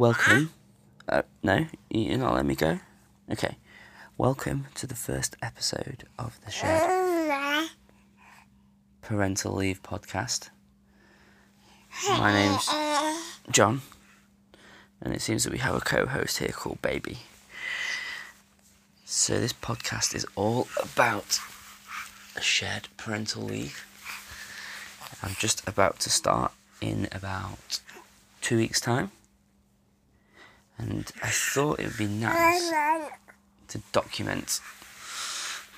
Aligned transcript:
welcome. 0.00 0.50
Uh, 1.06 1.20
no, 1.42 1.66
you're 1.90 2.16
not 2.16 2.32
letting 2.32 2.48
me 2.48 2.54
go? 2.54 2.80
Okay. 3.30 3.58
Welcome 4.16 4.68
to 4.76 4.86
the 4.86 4.94
first 4.94 5.36
episode 5.42 6.04
of 6.18 6.40
the 6.42 6.50
Shared 6.50 7.68
Parental 9.02 9.52
Leave 9.52 9.82
podcast. 9.82 10.48
My 12.08 12.32
name's 12.32 12.66
John, 13.50 13.82
and 15.02 15.12
it 15.12 15.20
seems 15.20 15.44
that 15.44 15.52
we 15.52 15.58
have 15.58 15.74
a 15.74 15.80
co 15.80 16.06
host 16.06 16.38
here 16.38 16.48
called 16.48 16.80
Baby. 16.80 17.18
So, 19.04 19.38
this 19.38 19.52
podcast 19.52 20.14
is 20.14 20.24
all 20.34 20.66
about 20.78 21.40
a 22.36 22.40
shared 22.40 22.88
parental 22.96 23.42
leave. 23.42 23.84
I'm 25.22 25.36
just 25.38 25.62
about 25.68 26.00
to 26.00 26.08
start 26.08 26.52
in 26.80 27.06
about 27.12 27.80
two 28.40 28.56
weeks' 28.56 28.80
time. 28.80 29.10
And 30.80 31.12
I 31.22 31.28
thought 31.28 31.78
it 31.78 31.86
would 31.86 31.98
be 31.98 32.06
nice 32.06 32.70
to 33.68 33.82
document 33.92 34.60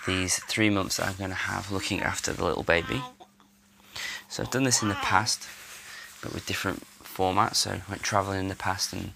these 0.07 0.39
three 0.45 0.71
months 0.71 0.97
that 0.97 1.09
I'm 1.09 1.17
going 1.17 1.31
to 1.31 1.37
have 1.37 1.73
looking 1.73 2.01
after 2.01 2.33
the 2.33 2.45
little 2.45 2.63
baby. 2.63 3.03
So 4.29 4.43
I've 4.43 4.51
done 4.51 4.63
this 4.63 4.81
in 4.81 4.89
the 4.89 4.95
past, 4.95 5.49
but 6.23 6.33
with 6.33 6.47
different 6.47 6.85
formats. 7.03 7.57
So 7.57 7.73
I 7.73 7.83
went 7.89 8.03
travelling 8.03 8.41
in 8.41 8.49
the 8.49 8.55
past 8.55 8.93
and 8.93 9.13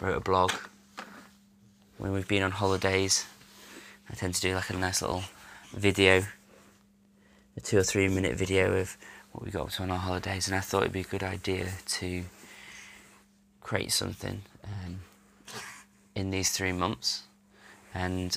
wrote 0.00 0.16
a 0.16 0.20
blog. 0.20 0.52
When 1.98 2.12
we've 2.12 2.28
been 2.28 2.42
on 2.42 2.52
holidays, 2.52 3.26
I 4.08 4.14
tend 4.14 4.34
to 4.34 4.40
do 4.40 4.54
like 4.54 4.70
a 4.70 4.76
nice 4.76 5.02
little 5.02 5.24
video, 5.72 6.24
a 7.56 7.60
two 7.60 7.78
or 7.78 7.82
three 7.82 8.06
minute 8.08 8.36
video 8.36 8.76
of 8.76 8.96
what 9.32 9.44
we 9.44 9.50
got 9.50 9.66
up 9.66 9.70
to 9.72 9.82
on 9.82 9.90
our 9.90 9.98
holidays, 9.98 10.46
and 10.46 10.56
I 10.56 10.60
thought 10.60 10.82
it'd 10.82 10.92
be 10.92 11.00
a 11.00 11.04
good 11.04 11.22
idea 11.22 11.68
to 11.86 12.24
create 13.60 13.92
something 13.92 14.42
um, 14.64 15.00
in 16.16 16.30
these 16.30 16.50
three 16.50 16.72
months. 16.72 17.22
And 17.94 18.36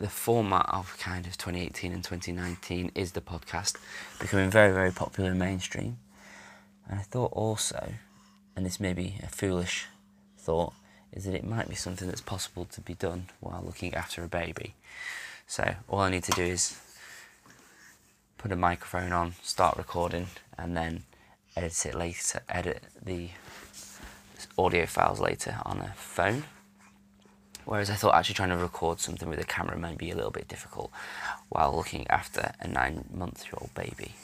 the 0.00 0.08
format 0.08 0.66
of 0.68 0.96
kind 0.98 1.26
of 1.26 1.36
2018 1.38 1.92
and 1.92 2.02
2019 2.02 2.90
is 2.94 3.12
the 3.12 3.20
podcast 3.20 3.76
becoming 4.18 4.50
very, 4.50 4.72
very 4.72 4.90
popular 4.90 5.30
and 5.30 5.38
mainstream. 5.38 5.98
And 6.88 6.98
I 6.98 7.02
thought 7.02 7.32
also, 7.32 7.92
and 8.56 8.66
this 8.66 8.80
may 8.80 8.94
be 8.94 9.18
a 9.22 9.28
foolish 9.28 9.86
thought, 10.38 10.72
is 11.12 11.24
that 11.24 11.34
it 11.34 11.44
might 11.44 11.68
be 11.68 11.74
something 11.74 12.08
that's 12.08 12.20
possible 12.20 12.64
to 12.66 12.80
be 12.80 12.94
done 12.94 13.28
while 13.40 13.62
looking 13.64 13.94
after 13.94 14.24
a 14.24 14.28
baby. 14.28 14.74
So 15.46 15.74
all 15.88 16.00
I 16.00 16.10
need 16.10 16.24
to 16.24 16.32
do 16.32 16.42
is 16.42 16.78
put 18.36 18.52
a 18.52 18.56
microphone 18.56 19.12
on, 19.12 19.34
start 19.42 19.76
recording, 19.76 20.28
and 20.56 20.76
then 20.76 21.04
edit 21.56 21.86
it 21.86 21.94
later, 21.94 22.42
edit 22.48 22.82
the 23.02 23.30
audio 24.56 24.86
files 24.86 25.20
later 25.20 25.58
on 25.64 25.78
a 25.78 25.92
phone. 25.96 26.44
Whereas 27.64 27.90
I 27.90 27.94
thought 27.94 28.14
actually 28.14 28.36
trying 28.36 28.48
to 28.50 28.56
record 28.56 28.98
something 28.98 29.28
with 29.28 29.40
a 29.40 29.44
camera 29.44 29.78
might 29.78 29.98
be 29.98 30.10
a 30.10 30.16
little 30.16 30.30
bit 30.30 30.48
difficult 30.48 30.90
while 31.50 31.76
looking 31.76 32.06
after 32.08 32.52
a 32.60 32.66
nine 32.66 33.04
month 33.12 33.44
old 33.52 33.74
baby. 33.74 34.14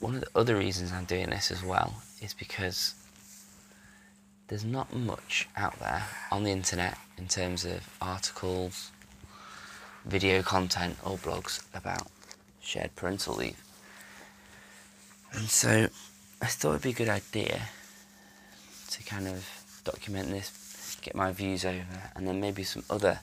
One 0.00 0.14
of 0.14 0.20
the 0.20 0.28
other 0.34 0.56
reasons 0.56 0.92
I'm 0.92 1.06
doing 1.06 1.30
this 1.30 1.50
as 1.50 1.64
well 1.64 2.02
is 2.20 2.34
because 2.34 2.94
there's 4.48 4.64
not 4.64 4.94
much 4.94 5.48
out 5.56 5.78
there 5.78 6.04
on 6.30 6.44
the 6.44 6.50
internet 6.50 6.98
in 7.16 7.28
terms 7.28 7.64
of 7.64 7.88
articles, 8.00 8.90
video 10.04 10.42
content, 10.42 10.96
or 11.02 11.16
blogs 11.16 11.62
about 11.74 12.08
shared 12.60 12.94
parental 12.94 13.34
leave. 13.34 13.62
And 15.32 15.48
so 15.48 15.88
I 16.42 16.46
thought 16.46 16.70
it'd 16.70 16.82
be 16.82 16.90
a 16.90 16.92
good 16.92 17.08
idea 17.08 17.62
to 18.90 19.02
kind 19.04 19.28
of 19.28 19.46
document 19.84 20.30
this, 20.30 20.96
get 21.02 21.14
my 21.14 21.32
views 21.32 21.64
over, 21.64 22.12
and 22.16 22.26
then 22.26 22.40
maybe 22.40 22.62
some 22.62 22.82
other 22.90 23.20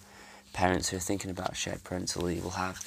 parents 0.54 0.90
who 0.90 0.98
are 0.98 1.02
thinking 1.02 1.32
about 1.32 1.56
shared 1.56 1.84
parental 1.84 2.24
leave 2.24 2.44
will 2.44 2.52
have 2.52 2.80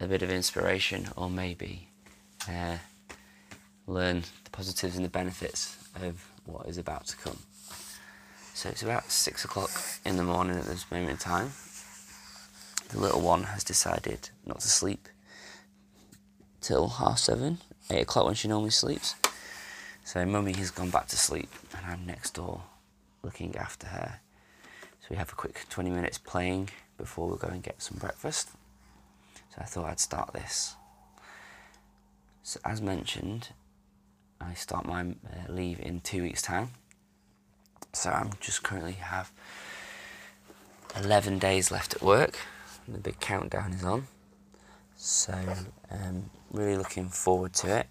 a 0.00 0.06
bit 0.06 0.22
of 0.22 0.30
inspiration 0.30 1.08
or 1.16 1.28
maybe 1.28 1.88
uh, 2.48 2.76
learn 3.86 4.22
the 4.44 4.50
positives 4.50 4.96
and 4.96 5.04
the 5.04 5.10
benefits 5.10 5.76
of 6.02 6.24
what 6.44 6.66
is 6.66 6.78
about 6.78 7.06
to 7.06 7.16
come. 7.16 7.38
So 8.54 8.68
it's 8.68 8.82
about 8.82 9.10
six 9.10 9.44
o'clock 9.44 9.70
in 10.04 10.16
the 10.16 10.22
morning 10.22 10.56
at 10.56 10.64
this 10.64 10.90
moment 10.90 11.10
in 11.10 11.16
time. 11.16 11.52
The 12.90 13.00
little 13.00 13.20
one 13.20 13.44
has 13.44 13.64
decided 13.64 14.30
not 14.46 14.60
to 14.60 14.68
sleep 14.68 15.08
till 16.60 16.88
half 16.88 17.18
seven, 17.18 17.58
eight 17.90 18.02
o'clock 18.02 18.26
when 18.26 18.34
she 18.34 18.46
normally 18.46 18.70
sleeps. 18.70 19.16
So 20.06 20.24
mummy 20.26 20.52
has 20.52 20.70
gone 20.70 20.90
back 20.90 21.08
to 21.08 21.16
sleep 21.16 21.48
and 21.74 21.86
I'm 21.86 22.04
next 22.04 22.34
door 22.34 22.60
looking 23.22 23.56
after 23.56 23.86
her. 23.86 24.20
So 25.00 25.06
we 25.08 25.16
have 25.16 25.32
a 25.32 25.34
quick 25.34 25.64
20 25.70 25.88
minutes 25.88 26.18
playing 26.18 26.68
before 26.98 27.26
we 27.26 27.38
go 27.38 27.48
and 27.48 27.62
get 27.62 27.80
some 27.80 27.96
breakfast. 27.96 28.50
So 29.34 29.56
I 29.62 29.64
thought 29.64 29.86
I'd 29.86 29.98
start 29.98 30.34
this. 30.34 30.76
So 32.42 32.60
as 32.66 32.82
mentioned, 32.82 33.48
I 34.42 34.52
start 34.52 34.84
my 34.84 35.00
uh, 35.00 35.50
leave 35.50 35.80
in 35.80 36.00
two 36.00 36.22
weeks' 36.22 36.42
time. 36.42 36.72
So 37.94 38.10
I'm 38.10 38.32
just 38.40 38.62
currently 38.62 38.92
have 38.92 39.32
11 41.02 41.38
days 41.38 41.70
left 41.70 41.94
at 41.94 42.02
work. 42.02 42.38
The 42.86 42.98
big 42.98 43.20
countdown 43.20 43.72
is 43.72 43.82
on. 43.82 44.06
So 44.96 45.34
um, 45.90 46.28
really 46.50 46.76
looking 46.76 47.08
forward 47.08 47.54
to 47.54 47.78
it. 47.78 47.86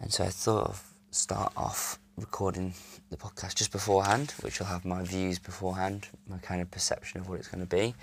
And 0.00 0.10
so 0.10 0.24
I 0.24 0.28
thought 0.28 0.68
of 0.68 0.93
start 1.14 1.52
off 1.56 2.00
recording 2.16 2.74
the 3.10 3.16
podcast 3.16 3.54
just 3.54 3.70
beforehand, 3.70 4.34
which 4.40 4.58
will 4.58 4.66
have 4.66 4.84
my 4.84 5.04
views 5.04 5.38
beforehand, 5.38 6.08
my 6.28 6.38
kind 6.38 6.60
of 6.60 6.68
perception 6.72 7.20
of 7.20 7.28
what 7.28 7.38
it's 7.38 7.46
going 7.46 7.64
to 7.64 7.76
be, 7.76 7.94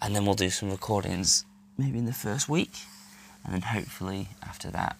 and 0.00 0.16
then 0.16 0.24
we'll 0.24 0.34
do 0.34 0.48
some 0.48 0.70
recordings 0.70 1.44
maybe 1.76 1.98
in 1.98 2.06
the 2.06 2.12
first 2.12 2.48
week, 2.48 2.72
and 3.44 3.52
then 3.52 3.60
hopefully 3.60 4.28
after 4.42 4.70
that, 4.70 4.96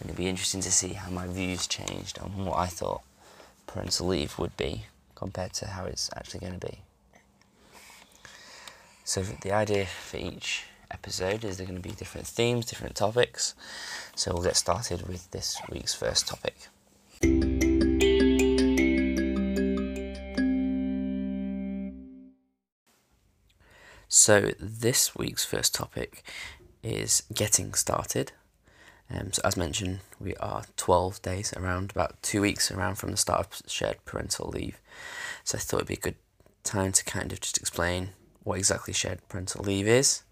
it'll 0.00 0.16
be 0.16 0.26
interesting 0.26 0.62
to 0.62 0.72
see 0.72 0.94
how 0.94 1.10
my 1.10 1.26
views 1.26 1.66
changed 1.66 2.18
on 2.18 2.46
what 2.46 2.58
I 2.58 2.66
thought 2.66 3.02
parental 3.66 4.06
leave 4.06 4.38
would 4.38 4.56
be 4.56 4.86
compared 5.14 5.52
to 5.54 5.66
how 5.66 5.84
it's 5.84 6.08
actually 6.16 6.40
going 6.40 6.58
to 6.58 6.66
be. 6.66 6.78
So 9.04 9.22
the 9.22 9.52
idea 9.52 9.84
for 9.84 10.16
each 10.16 10.64
episode 10.90 11.44
is 11.44 11.56
there 11.56 11.66
going 11.66 11.80
to 11.80 11.88
be 11.88 11.94
different 11.94 12.26
themes, 12.26 12.66
different 12.66 12.94
topics. 12.94 13.54
So 14.16 14.32
we'll 14.32 14.42
get 14.42 14.56
started 14.56 15.06
with 15.06 15.30
this 15.30 15.60
week's 15.70 15.94
first 15.94 16.26
topic. 16.28 16.54
So 24.08 24.52
this 24.60 25.16
week's 25.16 25.44
first 25.44 25.74
topic 25.74 26.22
is 26.82 27.24
getting 27.32 27.74
started. 27.74 28.32
Um, 29.10 29.32
so 29.32 29.42
as 29.44 29.56
mentioned, 29.56 30.00
we 30.20 30.36
are 30.36 30.64
12 30.76 31.20
days 31.22 31.52
around, 31.54 31.90
about 31.90 32.22
two 32.22 32.40
weeks 32.40 32.70
around 32.70 32.96
from 32.96 33.10
the 33.10 33.16
start 33.16 33.40
of 33.40 33.70
shared 33.70 34.04
parental 34.04 34.48
leave. 34.48 34.80
So 35.44 35.58
I 35.58 35.60
thought 35.60 35.78
it'd 35.78 35.88
be 35.88 35.94
a 35.94 35.98
good 35.98 36.16
time 36.62 36.92
to 36.92 37.04
kind 37.04 37.32
of 37.32 37.40
just 37.40 37.58
explain 37.58 38.10
what 38.42 38.58
exactly 38.58 38.94
shared 38.94 39.26
parental 39.28 39.64
leave 39.64 39.86
is, 39.88 40.22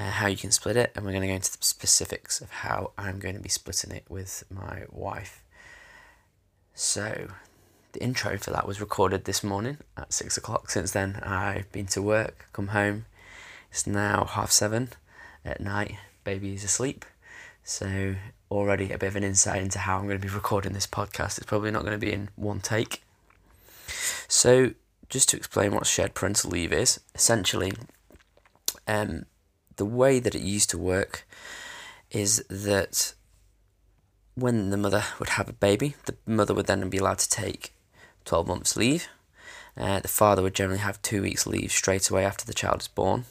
uh, 0.00 0.10
how 0.10 0.26
you 0.26 0.36
can 0.36 0.50
split 0.50 0.76
it, 0.76 0.92
and 0.94 1.04
we're 1.04 1.12
going 1.12 1.22
to 1.22 1.28
go 1.28 1.34
into 1.34 1.52
the 1.52 1.62
specifics 1.62 2.40
of 2.40 2.50
how 2.50 2.92
I'm 2.96 3.18
going 3.18 3.34
to 3.34 3.40
be 3.40 3.50
splitting 3.50 3.90
it 3.90 4.04
with 4.08 4.44
my 4.48 4.84
wife. 4.90 5.44
So, 6.74 7.28
the 7.92 8.02
intro 8.02 8.38
for 8.38 8.50
that 8.50 8.66
was 8.66 8.80
recorded 8.80 9.24
this 9.24 9.44
morning 9.44 9.76
at 9.98 10.12
six 10.12 10.38
o'clock. 10.38 10.70
Since 10.70 10.92
then, 10.92 11.16
I've 11.16 11.70
been 11.70 11.86
to 11.88 12.00
work, 12.00 12.46
come 12.54 12.68
home. 12.68 13.04
It's 13.70 13.86
now 13.86 14.24
half 14.24 14.50
seven 14.50 14.90
at 15.44 15.60
night. 15.60 15.96
Baby 16.24 16.54
is 16.54 16.64
asleep. 16.64 17.04
So, 17.62 18.14
already 18.50 18.92
a 18.92 18.98
bit 18.98 19.08
of 19.08 19.16
an 19.16 19.24
insight 19.24 19.60
into 19.60 19.80
how 19.80 19.98
I'm 19.98 20.06
going 20.06 20.18
to 20.18 20.26
be 20.26 20.32
recording 20.32 20.72
this 20.72 20.86
podcast. 20.86 21.36
It's 21.36 21.46
probably 21.46 21.72
not 21.72 21.82
going 21.82 21.98
to 22.00 22.06
be 22.06 22.12
in 22.12 22.30
one 22.36 22.60
take. 22.60 23.02
So, 24.28 24.72
just 25.10 25.28
to 25.30 25.36
explain 25.36 25.74
what 25.74 25.86
shared 25.86 26.14
parental 26.14 26.52
leave 26.52 26.72
is, 26.72 27.00
essentially, 27.14 27.72
um, 28.88 29.26
the 29.76 29.86
way 29.86 30.18
that 30.18 30.34
it 30.34 30.42
used 30.42 30.70
to 30.70 30.78
work 30.78 31.26
is 32.10 32.44
that 32.48 33.14
when 34.34 34.70
the 34.70 34.76
mother 34.76 35.04
would 35.18 35.30
have 35.30 35.48
a 35.48 35.54
baby, 35.54 35.96
the 36.06 36.14
mother 36.26 36.54
would 36.54 36.66
then 36.66 36.88
be 36.88 36.98
allowed 36.98 37.18
to 37.18 37.28
take 37.28 37.74
12 38.24 38.46
months 38.46 38.76
leave. 38.76 39.08
Uh, 39.76 39.98
the 40.00 40.08
father 40.08 40.42
would 40.42 40.54
generally 40.54 40.80
have 40.80 41.02
two 41.02 41.22
weeks 41.22 41.46
leave 41.46 41.70
straight 41.72 42.10
away 42.10 42.24
after 42.24 42.44
the 42.44 42.54
child 42.54 42.80
is 42.80 42.88
born. 42.88 43.24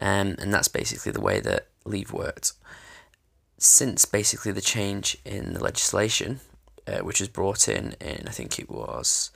Um, 0.00 0.36
and 0.38 0.54
that's 0.54 0.68
basically 0.68 1.10
the 1.12 1.20
way 1.20 1.40
that 1.40 1.66
leave 1.84 2.12
worked. 2.12 2.52
Since 3.58 4.04
basically 4.04 4.52
the 4.52 4.60
change 4.60 5.18
in 5.24 5.54
the 5.54 5.62
legislation, 5.62 6.40
uh, 6.86 7.00
which 7.00 7.18
was 7.20 7.28
brought 7.28 7.68
in 7.68 7.96
in, 8.00 8.26
I 8.26 8.30
think 8.30 8.58
it 8.58 8.70
was 8.70 9.30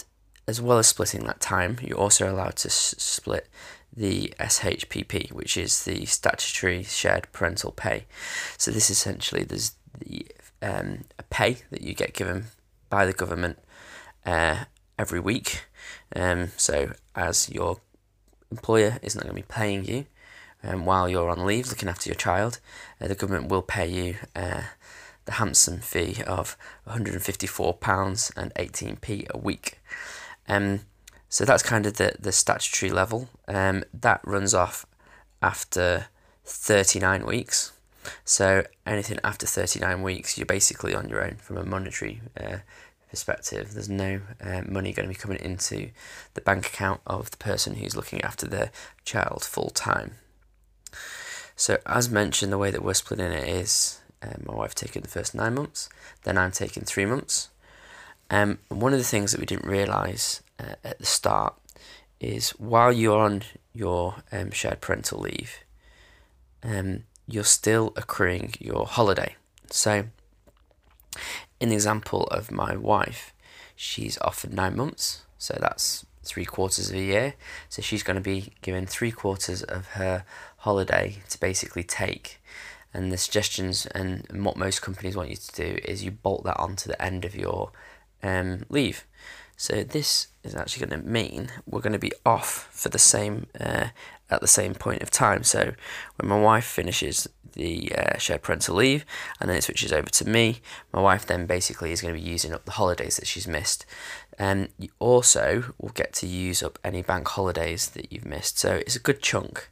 as 0.48 0.62
well 0.62 0.78
as 0.78 0.88
splitting 0.88 1.26
that 1.26 1.42
time, 1.42 1.78
you're 1.82 1.98
also 1.98 2.32
allowed 2.32 2.56
to 2.58 2.70
s- 2.70 2.96
split 2.98 3.48
the 3.96 4.34
SHPP, 4.40 5.32
which 5.32 5.58
is 5.58 5.84
the 5.84 6.06
statutory 6.06 6.84
shared 6.84 7.32
parental 7.34 7.72
pay. 7.72 8.06
So 8.58 8.72
this 8.72 8.90
essentially 8.90 9.44
there's 9.44 9.74
the 10.00 10.26
um, 10.62 11.06
a 11.20 11.24
pay 11.24 11.58
that 11.72 11.82
you 11.82 11.94
get 11.94 12.14
given 12.14 12.46
by 12.90 13.06
the 13.06 13.14
government 13.14 13.60
uh, 14.26 14.66
every 14.98 15.20
week. 15.20 15.66
Um, 16.16 16.50
so 16.58 16.94
as 17.16 17.50
your 17.50 17.82
employer 18.52 19.00
is 19.02 19.16
not 19.16 19.24
going 19.24 19.36
to 19.36 19.42
be 19.42 19.48
paying 19.48 19.86
you 19.86 20.06
um, 20.64 20.86
while 20.86 21.10
you're 21.10 21.30
on 21.30 21.46
leave 21.46 21.68
looking 21.70 21.90
after 21.90 22.10
your 22.10 22.16
child, 22.16 22.60
uh, 23.02 23.08
the 23.08 23.16
government 23.16 23.50
will 23.50 23.62
pay 23.62 23.88
you 23.88 24.16
uh, 24.36 24.64
the 25.26 25.34
handsome 25.34 25.80
fee 25.80 26.24
of 26.26 26.58
£154 26.88 28.32
and 28.38 28.54
18p 28.56 29.30
a 29.30 29.38
week. 29.38 29.80
Um, 30.48 30.82
so 31.30 31.46
that's 31.46 31.64
kind 31.64 31.86
of 31.86 31.96
the, 31.96 32.14
the 32.20 32.32
statutory 32.32 32.92
level. 32.92 33.30
Um, 33.48 33.84
that 33.94 34.22
runs 34.24 34.54
off 34.54 34.86
after 35.42 36.08
39 36.46 37.26
weeks. 37.26 37.74
So 38.24 38.64
anything 38.86 39.20
after 39.24 39.46
39 39.46 40.02
weeks, 40.02 40.38
you're 40.38 40.46
basically 40.46 40.96
on 40.96 41.10
your 41.10 41.24
own 41.24 41.36
from 41.36 41.58
a 41.58 41.66
monetary 41.66 42.22
uh, 42.40 42.58
perspective. 43.10 43.74
There's 43.74 43.90
no 43.90 44.22
uh, 44.42 44.62
money 44.68 44.94
going 44.94 45.08
to 45.08 45.14
be 45.14 45.20
coming 45.20 45.40
into 45.40 45.90
the 46.34 46.42
bank 46.42 46.68
account 46.68 47.02
of 47.06 47.32
the 47.32 47.38
person 47.38 47.76
who's 47.76 47.96
looking 47.96 48.22
after 48.22 48.48
their 48.48 48.72
child 49.04 49.44
full 49.44 49.70
time. 49.70 50.16
So 51.56 51.80
as 51.86 52.10
mentioned, 52.10 52.52
the 52.52 52.58
way 52.58 52.72
that 52.72 52.84
we're 52.84 52.94
splitting 52.94 53.32
it 53.32 53.48
is 53.48 54.00
uh, 54.22 54.36
my 54.46 54.54
wife 54.54 54.76
taking 54.76 55.02
the 55.02 55.08
first 55.08 55.36
nine 55.36 55.56
months, 55.56 55.90
then 56.24 56.38
I'm 56.38 56.52
taking 56.52 56.84
three 56.84 57.06
months. 57.06 57.50
Um, 58.30 58.60
one 58.70 58.94
of 58.94 59.00
the 59.00 59.06
things 59.06 59.32
that 59.32 59.40
we 59.40 59.46
didn't 59.46 59.70
realise 59.70 60.42
uh, 60.60 60.76
at 60.84 61.00
the 61.00 61.06
start 61.06 61.56
is 62.20 62.50
while 62.52 62.92
you're 62.92 63.20
on 63.20 63.44
your 63.74 64.16
um, 64.32 64.52
shared 64.52 64.82
parental 64.82 65.20
leave, 65.20 65.64
um, 66.64 67.04
you're 67.28 67.44
still 67.44 67.94
accruing 67.96 68.54
your 68.60 68.86
holiday. 68.86 69.36
So, 69.70 70.06
in 71.60 71.70
the 71.70 71.76
example 71.76 72.24
of 72.26 72.52
my 72.52 72.76
wife, 72.76 73.34
she's 73.76 74.18
offered 74.20 74.54
nine 74.54 74.76
months, 74.76 75.24
so 75.38 75.58
that's 75.60 76.06
three 76.24 76.46
quarters 76.46 76.90
of 76.90 76.96
a 76.96 77.02
year. 77.02 77.34
So 77.70 77.82
she's 77.82 78.04
going 78.04 78.16
to 78.16 78.22
be 78.22 78.52
given 78.62 78.86
three 78.86 79.12
quarters 79.12 79.64
of 79.64 79.88
her 79.90 80.26
holiday 80.58 81.18
to 81.30 81.40
basically 81.40 81.84
take. 81.84 82.42
And 82.94 83.12
the 83.12 83.18
suggestions 83.18 83.86
and 83.88 84.26
what 84.44 84.58
most 84.58 84.82
companies 84.82 85.16
want 85.16 85.30
you 85.30 85.36
to 85.36 85.56
do 85.56 85.80
is 85.86 86.04
you 86.04 86.12
bolt 86.12 86.44
that 86.44 86.60
onto 86.60 86.90
the 86.90 87.02
end 87.02 87.26
of 87.26 87.36
your 87.36 87.72
um, 88.24 88.66
leave. 88.70 89.06
So 89.56 89.84
this 89.84 90.28
is 90.44 90.56
actually 90.56 90.86
going 90.86 91.02
to 91.02 91.08
mean 91.08 91.50
we're 91.66 91.82
going 91.82 91.94
to 91.94 92.00
be 92.00 92.14
off 92.26 92.70
for 92.72 92.90
the 92.90 93.00
same 93.00 93.48
uh, 93.60 93.88
at 94.30 94.42
the 94.42 94.48
same 94.48 94.76
point 94.76 95.02
of 95.02 95.10
time. 95.10 95.44
So 95.44 95.74
when 96.18 96.30
my 96.30 96.40
wife 96.40 96.66
finishes 96.66 97.28
the 97.54 97.92
uh, 97.96 98.18
shared 98.20 98.44
parental 98.44 98.76
leave 98.76 99.04
and 99.40 99.50
then 99.50 99.58
it 99.58 99.64
switches 99.64 99.92
over 99.92 100.10
to 100.10 100.30
me, 100.30 100.62
my 100.94 101.02
wife 101.02 101.26
then 101.26 101.48
basically 101.48 101.92
is 101.92 102.02
going 102.02 102.14
to 102.14 102.22
be 102.22 102.30
using 102.30 102.54
up 102.54 102.66
the 102.66 102.72
holidays 102.72 103.18
that 103.18 103.26
she's 103.26 103.48
missed. 103.48 103.86
And 104.38 104.70
you 104.78 104.90
also 105.00 105.74
will 105.80 105.90
get 105.90 106.14
to 106.14 106.28
use 106.28 106.62
up 106.62 106.78
any 106.84 107.02
bank 107.02 107.28
holidays 107.28 107.90
that 107.90 108.12
you've 108.12 108.26
missed. 108.26 108.60
So 108.60 108.76
it's 108.76 108.96
a 108.96 109.00
good 109.00 109.22
chunk. 109.22 109.70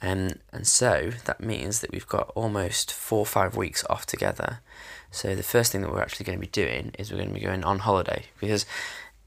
Um, 0.00 0.34
and 0.52 0.66
so 0.66 1.10
that 1.24 1.40
means 1.40 1.80
that 1.80 1.90
we've 1.90 2.06
got 2.06 2.30
almost 2.34 2.92
four 2.92 3.20
or 3.20 3.26
five 3.26 3.56
weeks 3.56 3.84
off 3.90 4.06
together. 4.06 4.60
So 5.16 5.34
the 5.34 5.42
first 5.42 5.72
thing 5.72 5.80
that 5.80 5.90
we're 5.90 6.02
actually 6.02 6.24
going 6.24 6.38
to 6.38 6.46
be 6.46 6.46
doing 6.46 6.92
is 6.98 7.10
we're 7.10 7.16
going 7.16 7.30
to 7.30 7.34
be 7.34 7.40
going 7.40 7.64
on 7.64 7.78
holiday 7.78 8.26
because 8.38 8.66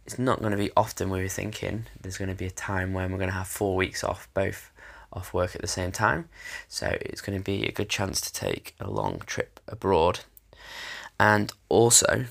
it's 0.05 0.19
not 0.19 0.37
going 0.39 0.51
to 0.51 0.57
be 0.57 0.69
often 0.77 1.09
we 1.09 1.19
were 1.19 1.27
thinking 1.27 1.87
there's 1.99 2.19
going 2.19 2.29
to 2.29 2.35
be 2.35 2.45
a 2.45 2.51
time 2.51 2.93
when 2.93 3.11
we're 3.11 3.17
going 3.17 3.31
to 3.31 3.35
have 3.35 3.47
four 3.47 3.75
weeks 3.75 4.03
off, 4.03 4.29
both 4.35 4.69
off 5.11 5.33
work 5.33 5.55
at 5.55 5.61
the 5.61 5.67
same 5.67 5.91
time. 5.91 6.29
So 6.67 6.95
it's 7.01 7.21
going 7.21 7.39
to 7.39 7.43
be 7.43 7.65
a 7.65 7.71
good 7.71 7.89
chance 7.89 8.21
to 8.21 8.31
take 8.31 8.75
a 8.79 8.87
long 8.87 9.23
trip 9.25 9.59
abroad. 9.67 10.19
And 11.19 11.51
also, 11.69 12.25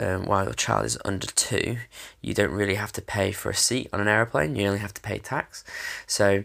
um, 0.00 0.26
while 0.26 0.44
your 0.44 0.52
child 0.52 0.84
is 0.84 0.98
under 1.02 1.28
two, 1.28 1.78
you 2.20 2.34
don't 2.34 2.52
really 2.52 2.74
have 2.74 2.92
to 2.92 3.00
pay 3.00 3.32
for 3.32 3.48
a 3.48 3.54
seat 3.54 3.88
on 3.90 4.02
an 4.02 4.08
aeroplane, 4.08 4.54
you 4.54 4.66
only 4.66 4.80
have 4.80 4.92
to 4.92 5.00
pay 5.00 5.16
tax. 5.16 5.64
So 6.06 6.44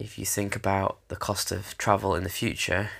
if 0.00 0.18
you 0.18 0.24
think 0.24 0.56
about 0.56 0.98
the 1.06 1.14
cost 1.14 1.52
of 1.52 1.78
travel 1.78 2.16
in 2.16 2.24
the 2.24 2.30
future, 2.30 2.90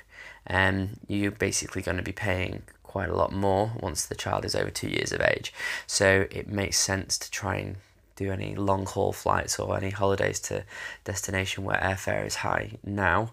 um, 0.47 0.91
you're 1.09 1.33
basically 1.33 1.83
going 1.83 1.97
to 1.97 2.05
be 2.05 2.13
paying 2.13 2.63
quite 2.91 3.09
a 3.09 3.15
lot 3.15 3.33
more 3.33 3.71
once 3.81 4.05
the 4.05 4.17
child 4.17 4.45
is 4.45 4.57
over 4.57 4.69
two 4.69 4.89
years 4.89 5.13
of 5.13 5.21
age. 5.21 5.55
So 5.87 6.27
it 6.33 6.49
makes 6.49 6.77
sense 6.77 7.17
to 7.19 7.31
try 7.31 7.55
and 7.57 7.77
do 8.17 8.33
any 8.33 8.57
long 8.57 8.85
haul 8.85 9.13
flights 9.13 9.61
or 9.61 9.77
any 9.77 9.91
holidays 9.91 10.41
to 10.41 10.65
destination 11.05 11.63
where 11.63 11.79
airfare 11.79 12.27
is 12.27 12.37
high 12.37 12.73
now 12.85 13.31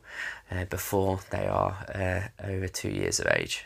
uh, 0.51 0.65
before 0.65 1.21
they 1.31 1.47
are 1.47 1.73
uh, 1.95 2.45
over 2.47 2.67
two 2.67 2.91
years 2.91 3.19
of 3.19 3.25
age. 3.31 3.65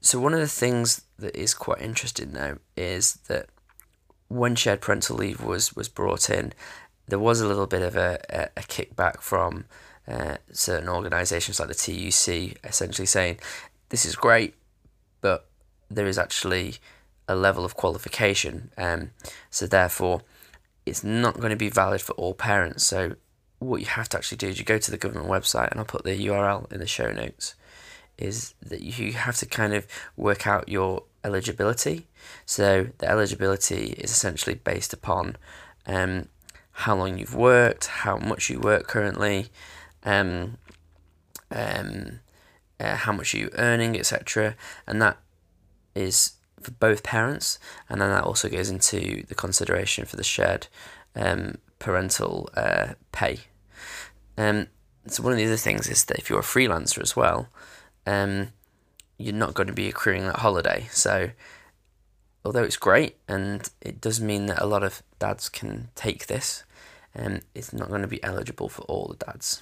So 0.00 0.20
one 0.20 0.34
of 0.34 0.40
the 0.40 0.46
things 0.46 1.02
that 1.18 1.34
is 1.34 1.52
quite 1.52 1.82
interesting 1.82 2.32
though 2.32 2.58
is 2.76 3.14
that 3.26 3.46
when 4.28 4.54
shared 4.54 4.80
parental 4.80 5.16
leave 5.16 5.42
was 5.42 5.74
was 5.74 5.88
brought 5.88 6.30
in, 6.30 6.52
there 7.08 7.18
was 7.18 7.40
a 7.40 7.48
little 7.48 7.66
bit 7.66 7.82
of 7.82 7.96
a, 7.96 8.20
a, 8.30 8.42
a 8.60 8.62
kickback 8.62 9.20
from 9.20 9.64
uh, 10.06 10.36
certain 10.52 10.88
organisations 10.88 11.60
like 11.60 11.68
the 11.68 11.74
TUC, 11.74 12.58
essentially 12.64 13.06
saying 13.06 13.38
this 13.92 14.06
is 14.06 14.16
great, 14.16 14.54
but 15.20 15.46
there 15.90 16.06
is 16.06 16.16
actually 16.16 16.76
a 17.28 17.36
level 17.36 17.62
of 17.62 17.76
qualification. 17.76 18.70
Um, 18.78 19.10
so 19.50 19.66
therefore, 19.66 20.22
it's 20.86 21.04
not 21.04 21.36
going 21.36 21.50
to 21.50 21.56
be 21.56 21.68
valid 21.68 22.00
for 22.00 22.14
all 22.14 22.32
parents. 22.32 22.86
So 22.86 23.16
what 23.58 23.80
you 23.80 23.86
have 23.86 24.08
to 24.08 24.16
actually 24.16 24.38
do 24.38 24.48
is 24.48 24.58
you 24.58 24.64
go 24.64 24.78
to 24.78 24.90
the 24.90 24.96
government 24.96 25.28
website, 25.28 25.70
and 25.70 25.78
I'll 25.78 25.84
put 25.84 26.04
the 26.04 26.26
URL 26.26 26.72
in 26.72 26.80
the 26.80 26.86
show 26.86 27.12
notes. 27.12 27.54
Is 28.16 28.54
that 28.62 28.80
you 28.80 29.12
have 29.12 29.36
to 29.36 29.46
kind 29.46 29.74
of 29.74 29.86
work 30.16 30.46
out 30.46 30.70
your 30.70 31.02
eligibility. 31.22 32.06
So 32.46 32.88
the 32.96 33.10
eligibility 33.10 33.94
is 33.98 34.10
essentially 34.10 34.54
based 34.54 34.94
upon 34.94 35.36
um, 35.86 36.28
how 36.72 36.96
long 36.96 37.18
you've 37.18 37.34
worked, 37.34 37.88
how 37.88 38.16
much 38.16 38.48
you 38.48 38.58
work 38.58 38.88
currently, 38.88 39.48
um, 40.02 40.56
um, 41.50 42.20
uh, 42.82 42.96
how 42.96 43.12
much 43.12 43.34
are 43.34 43.38
you 43.38 43.50
earning, 43.54 43.96
etc. 43.96 44.56
And 44.86 45.00
that 45.00 45.18
is 45.94 46.32
for 46.60 46.72
both 46.72 47.02
parents, 47.02 47.58
and 47.88 48.00
then 48.00 48.10
that 48.10 48.24
also 48.24 48.48
goes 48.48 48.70
into 48.70 49.24
the 49.26 49.34
consideration 49.34 50.04
for 50.04 50.16
the 50.16 50.24
shared 50.24 50.66
um, 51.14 51.56
parental 51.78 52.48
uh, 52.54 52.94
pay. 53.12 53.40
Um, 54.36 54.66
so 55.06 55.22
one 55.22 55.32
of 55.32 55.38
the 55.38 55.46
other 55.46 55.56
things 55.56 55.88
is 55.88 56.04
that 56.04 56.18
if 56.18 56.30
you're 56.30 56.40
a 56.40 56.42
freelancer 56.42 57.00
as 57.00 57.16
well, 57.16 57.48
um, 58.06 58.48
you're 59.18 59.34
not 59.34 59.54
going 59.54 59.66
to 59.66 59.72
be 59.72 59.88
accruing 59.88 60.26
that 60.26 60.38
holiday. 60.38 60.86
So 60.90 61.30
although 62.44 62.62
it's 62.62 62.76
great 62.76 63.16
and 63.28 63.68
it 63.80 64.00
does 64.00 64.20
mean 64.20 64.46
that 64.46 64.62
a 64.62 64.66
lot 64.66 64.82
of 64.82 65.02
dads 65.18 65.48
can 65.48 65.88
take 65.94 66.26
this, 66.26 66.64
um, 67.16 67.40
it's 67.54 67.72
not 67.72 67.88
going 67.88 68.02
to 68.02 68.08
be 68.08 68.22
eligible 68.22 68.68
for 68.68 68.82
all 68.82 69.08
the 69.08 69.24
dads. 69.24 69.60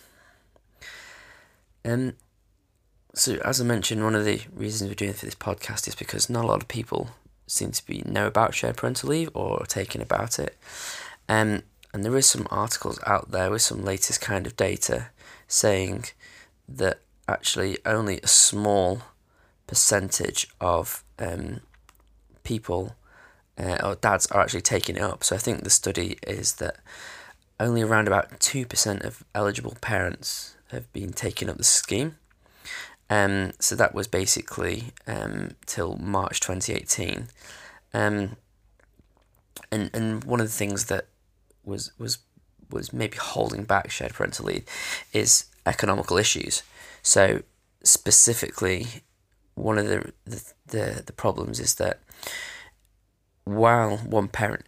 Um, 1.85 2.15
so 3.15 3.35
as 3.45 3.61
I 3.61 3.65
mentioned, 3.65 4.05
one 4.05 4.15
of 4.15 4.25
the 4.25 4.43
reasons 4.55 4.89
we're 4.89 4.95
doing 4.95 5.13
for 5.13 5.27
this 5.27 5.35
podcast 5.35 5.89
is 5.89 5.95
because 5.95 6.31
not 6.31 6.45
a 6.45 6.49
lot 6.49 6.63
of 6.63 6.69
people 6.69 7.11
seem 7.47 7.73
to 7.73 7.85
be 7.85 8.03
know 8.07 8.27
about 8.27 8.55
shared 8.55 8.77
parental 8.77 9.11
leave 9.11 9.31
or 9.35 9.65
taking 9.67 10.01
about 10.01 10.39
it. 10.39 10.57
Um, 11.29 11.63
and 11.93 12.05
there 12.05 12.17
is 12.17 12.27
some 12.27 12.47
articles 12.51 13.01
out 13.07 13.33
there 13.33 13.51
with 13.51 13.63
some 13.63 13.85
latest 13.85 14.21
kind 14.21 14.47
of 14.47 14.57
data 14.57 15.09
saying 15.49 16.05
that 16.69 17.01
actually 17.29 17.79
only 17.85 18.21
a 18.21 18.29
small 18.29 19.03
percentage 19.67 20.49
of 20.61 21.03
um, 21.19 21.61
people 22.45 22.95
uh, 23.59 23.79
or 23.85 23.95
dads 23.97 24.27
are 24.27 24.41
actually 24.41 24.61
taking 24.61 24.97
it 24.97 25.03
up. 25.03 25.25
So 25.25 25.35
I 25.35 25.39
think 25.39 25.65
the 25.65 25.71
study 25.71 26.19
is 26.27 26.55
that 26.55 26.77
only 27.59 27.83
around 27.83 28.07
about 28.07 28.39
2% 28.41 29.05
of 29.05 29.25
eligible 29.35 29.77
parents 29.81 30.57
have 30.71 30.91
been 30.93 31.13
taking 31.13 31.51
up 31.51 31.57
the 31.57 31.65
scheme. 31.65 32.17
Um, 33.11 33.53
so 33.59 33.75
that 33.75 33.95
was 33.95 34.07
basically 34.07 34.93
um, 35.07 35.51
till 35.67 35.97
March 35.97 36.41
2018. 36.41 37.27
Um, 37.93 38.37
and, 39.73 39.91
and 39.93 40.25
one 40.25 40.41
of 40.41 40.47
the 40.47 40.53
things 40.53 40.87
that 40.87 41.07
was 41.65 41.93
was 41.99 42.19
was 42.71 42.93
maybe 42.93 43.17
holding 43.17 43.65
back 43.65 43.91
shared 43.91 44.15
parental 44.15 44.47
leave 44.47 44.65
is 45.13 45.47
economical 45.67 46.17
issues. 46.17 46.63
So 47.03 47.43
specifically, 47.83 48.87
one 49.55 49.77
of 49.77 49.89
the 49.89 50.13
the, 50.25 50.53
the, 50.67 51.03
the 51.07 51.13
problems 51.13 51.59
is 51.59 51.75
that 51.75 51.99
while 53.45 53.97
one 53.99 54.29
parent 54.29 54.67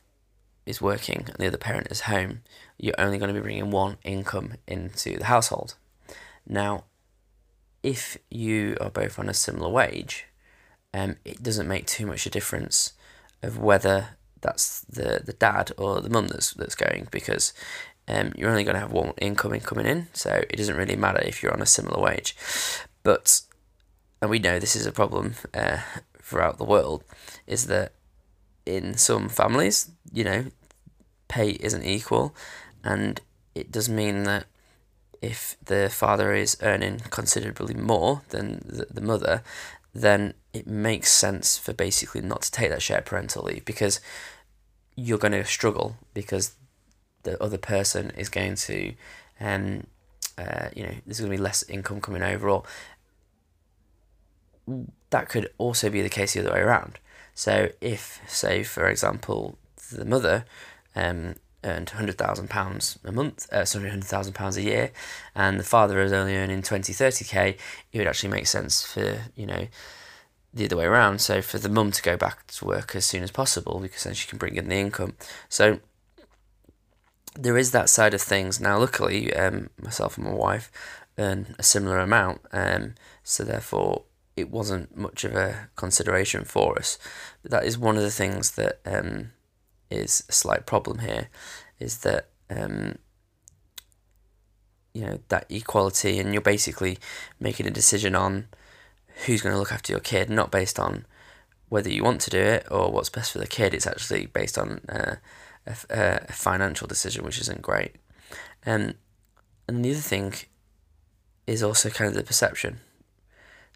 is 0.67 0.83
working 0.83 1.25
and 1.29 1.37
the 1.39 1.47
other 1.47 1.59
parent 1.59 1.89
is 1.91 2.03
home, 2.03 2.41
you're 2.79 2.95
only 2.99 3.19
going 3.19 3.33
to 3.33 3.41
be 3.41 3.43
bringing 3.43 3.71
one 3.71 3.99
income 4.03 4.55
into 4.67 5.19
the 5.19 5.27
household. 5.27 5.75
Now, 6.47 6.85
if 7.83 8.17
you 8.31 8.77
are 8.81 8.91
both 8.91 9.19
on 9.19 9.29
a 9.29 9.35
similar 9.35 9.69
wage, 9.69 10.27
um, 10.95 11.17
it 11.25 11.43
doesn't 11.43 11.69
make 11.69 11.87
too 11.87 12.07
much 12.07 12.27
a 12.27 12.31
difference 12.31 12.93
of 13.43 13.59
whether 13.59 14.11
that's 14.41 14.81
the, 14.83 15.23
the 15.25 15.33
dad 15.33 15.73
or 15.79 16.01
the 16.01 16.11
mum 16.11 16.29
that's, 16.29 16.53
that's 16.53 16.75
going 16.75 17.09
because 17.11 17.53
um, 18.09 18.33
you're 18.37 18.51
only 18.51 18.65
going 18.65 18.75
to 18.75 18.81
have 18.81 18.93
one 18.93 19.13
income 19.21 19.59
coming 19.61 19.87
in, 19.87 20.09
so 20.13 20.43
it 20.51 20.57
doesn't 20.57 20.77
really 20.77 20.97
matter 20.97 21.21
if 21.23 21.43
you're 21.43 21.55
on 21.55 21.63
a 21.63 21.67
similar 21.67 22.01
wage. 22.01 22.37
But, 23.03 23.43
and 24.21 24.31
we 24.31 24.39
know 24.39 24.59
this 24.59 24.77
is 24.77 24.87
a 24.87 24.93
problem 24.93 25.35
uh, 25.55 25.79
throughout 26.21 26.59
the 26.59 26.65
world, 26.65 27.05
is 27.47 27.67
that 27.69 27.93
in 28.67 28.97
some 28.97 29.29
families, 29.29 29.91
you 30.13 30.25
know, 30.25 30.47
pay 31.29 31.51
isn't 31.51 31.85
equal, 31.85 32.35
and 32.85 33.21
it 33.55 33.71
does 33.71 33.89
mean 33.89 34.25
that 34.25 34.47
if 35.23 35.57
the 35.65 35.89
father 35.89 36.35
is 36.35 36.57
earning 36.61 36.99
considerably 37.11 37.75
more 37.75 38.23
than 38.31 38.61
the, 38.67 38.87
the 38.91 39.01
mother, 39.01 39.43
then 39.95 40.35
it 40.53 40.67
makes 40.67 41.11
sense 41.11 41.57
for 41.57 41.73
basically 41.73 42.21
not 42.21 42.43
to 42.43 42.51
take 42.51 42.71
that 42.71 42.83
shared 42.83 43.07
parental 43.07 43.45
leave 43.45 43.65
because 43.65 44.01
you're 44.97 45.19
going 45.19 45.33
to 45.33 45.45
struggle 45.45 45.97
because 46.13 46.57
the 47.23 47.41
other 47.43 47.57
person 47.57 48.11
is 48.17 48.29
going 48.29 48.57
to, 48.57 48.93
um, 49.41 49.87
uh, 50.37 50.69
you 50.75 50.83
know, 50.83 50.95
there's 51.07 51.21
going 51.21 51.31
to 51.31 51.37
be 51.37 51.43
less 51.43 51.63
income 51.69 52.01
coming 52.01 52.23
overall. 52.23 52.67
That 55.11 55.29
could 55.29 55.51
also 55.57 55.89
be 55.89 56.03
the 56.03 56.09
case 56.09 56.35
the 56.35 56.41
other 56.41 56.53
way 56.53 56.61
around. 56.61 56.99
So 57.35 57.69
if, 57.81 58.21
say, 58.27 58.65
for 58.65 58.89
example, 58.89 59.57
the 59.93 60.05
mother 60.05 60.45
um, 60.97 61.37
earned 61.65 61.91
hundred 61.91 62.19
thousand 62.19 62.51
pounds 62.51 62.99
a 63.05 63.13
month, 63.13 63.51
uh, 63.53 63.65
sorry, 63.65 63.91
hundred 63.91 64.07
thousand 64.07 64.35
pounds 64.35 64.57
a 64.57 64.63
year, 64.63 64.91
and 65.35 65.59
the 65.59 65.65
father 65.65 66.01
is 66.01 66.13
only 66.13 66.37
earning 66.37 66.63
20, 66.63 66.93
30 66.93 67.25
k, 67.25 67.57
it 67.93 67.99
would 67.99 68.07
actually 68.07 68.31
make 68.31 68.47
sense 68.47 68.85
for 68.85 69.21
you 69.37 69.47
know 69.47 69.69
the 70.55 70.65
other 70.67 70.77
way 70.77 70.85
around. 70.85 71.21
So 71.21 71.43
for 71.43 71.59
the 71.59 71.69
mum 71.69 71.93
to 71.93 72.03
go 72.03 72.17
back 72.17 72.47
to 72.49 72.65
work 72.65 72.95
as 72.95 73.07
soon 73.07 73.23
as 73.23 73.31
possible 73.31 73.81
because 73.81 74.05
then 74.05 74.15
she 74.15 74.29
can 74.29 74.39
bring 74.39 74.57
in 74.57 74.69
the 74.69 74.77
income. 74.77 75.15
So 75.49 75.81
there 77.35 77.57
is 77.57 77.73
that 77.73 77.89
side 77.89 78.15
of 78.15 78.21
things. 78.21 78.61
Now, 78.61 78.79
luckily, 78.79 79.35
um, 79.35 79.71
myself 79.81 80.17
and 80.17 80.27
my 80.27 80.35
wife 80.35 80.71
earn 81.19 81.55
a 81.59 81.63
similar 81.63 81.99
amount, 81.99 82.43
um, 82.53 82.95
so 83.23 83.45
therefore 83.45 84.05
it 84.37 84.51
wasn't 84.51 84.97
much 84.97 85.25
of 85.25 85.35
a 85.35 85.69
consideration 85.77 86.45
for 86.45 86.79
us. 86.79 86.99
But 87.43 87.51
that 87.51 87.65
is 87.65 87.79
one 87.79 87.97
of 87.97 88.03
the 88.03 88.11
things 88.11 88.53
that 88.53 88.81
um, 88.87 89.33
is 89.93 90.25
a 90.29 90.33
slight 90.33 90.67
problem 90.67 91.01
here, 91.01 91.29
is 91.79 91.99
that 91.99 92.29
um, 92.51 92.99
you 94.95 95.07
know 95.07 95.21
that 95.29 95.47
equality, 95.51 96.19
and 96.19 96.33
you're 96.33 96.43
basically 96.43 96.99
making 97.39 97.67
a 97.67 97.71
decision 97.71 98.15
on 98.15 98.49
who's 99.27 99.43
going 99.43 99.53
to 99.53 99.59
look 99.59 99.73
after 99.73 99.93
your 99.93 100.01
kid, 100.01 100.31
not 100.31 100.51
based 100.51 100.79
on 100.79 101.05
whether 101.69 101.91
you 101.91 102.05
want 102.05 102.21
to 102.23 102.31
do 102.31 102.39
it 102.39 102.67
or 102.71 102.91
what's 102.91 103.09
best 103.09 103.33
for 103.33 103.39
the 103.39 103.47
kid. 103.47 103.75
It's 103.75 103.87
actually 103.87 104.27
based 104.27 104.59
on 104.59 104.81
uh, 104.89 105.17
a, 105.67 105.77
a, 106.29 106.33
financial 106.33 106.87
decision, 106.87 107.25
which 107.25 107.41
isn't 107.41 107.63
great. 107.63 107.97
Um, 108.67 108.95
and 109.67 109.85
the 109.85 109.91
other 109.93 110.01
thing 110.01 110.35
is 111.47 111.63
also 111.63 111.89
kind 111.89 112.09
of 112.09 112.15
the 112.15 112.23
perception. 112.23 112.81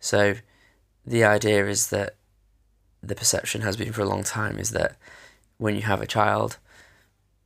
So 0.01 0.37
the 1.07 1.25
idea 1.25 1.67
is 1.67 1.89
that 1.89 2.17
the 3.03 3.15
perception 3.15 3.63
has 3.63 3.77
been 3.77 3.93
for 3.93 4.03
a 4.03 4.09
long 4.09 4.25
time 4.25 4.59
is 4.59 4.71
that 4.71 4.97
when 5.59 5.75
you 5.75 5.83
have 5.83 6.03
a 6.03 6.07
child, 6.07 6.59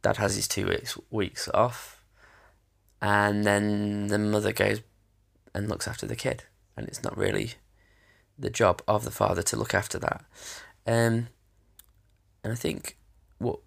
dad 0.02 0.16
has 0.16 0.36
his 0.36 0.48
two 0.48 0.66
weeks 0.66 0.98
weeks 1.10 1.48
off, 1.54 2.02
and 3.00 3.44
then 3.44 4.08
the 4.08 4.18
mother 4.18 4.52
goes 4.52 4.80
and 5.54 5.68
looks 5.68 5.88
after 5.88 6.06
the 6.06 6.16
kid, 6.16 6.44
and 6.76 6.86
it's 6.88 7.02
not 7.02 7.16
really 7.16 7.54
the 8.38 8.50
job 8.50 8.82
of 8.88 9.04
the 9.04 9.10
father 9.10 9.42
to 9.42 9.56
look 9.56 9.74
after 9.74 9.98
that. 9.98 10.24
Um, 10.86 11.28
and 12.42 12.52
I 12.52 12.54
think 12.54 12.96
what 13.38 13.60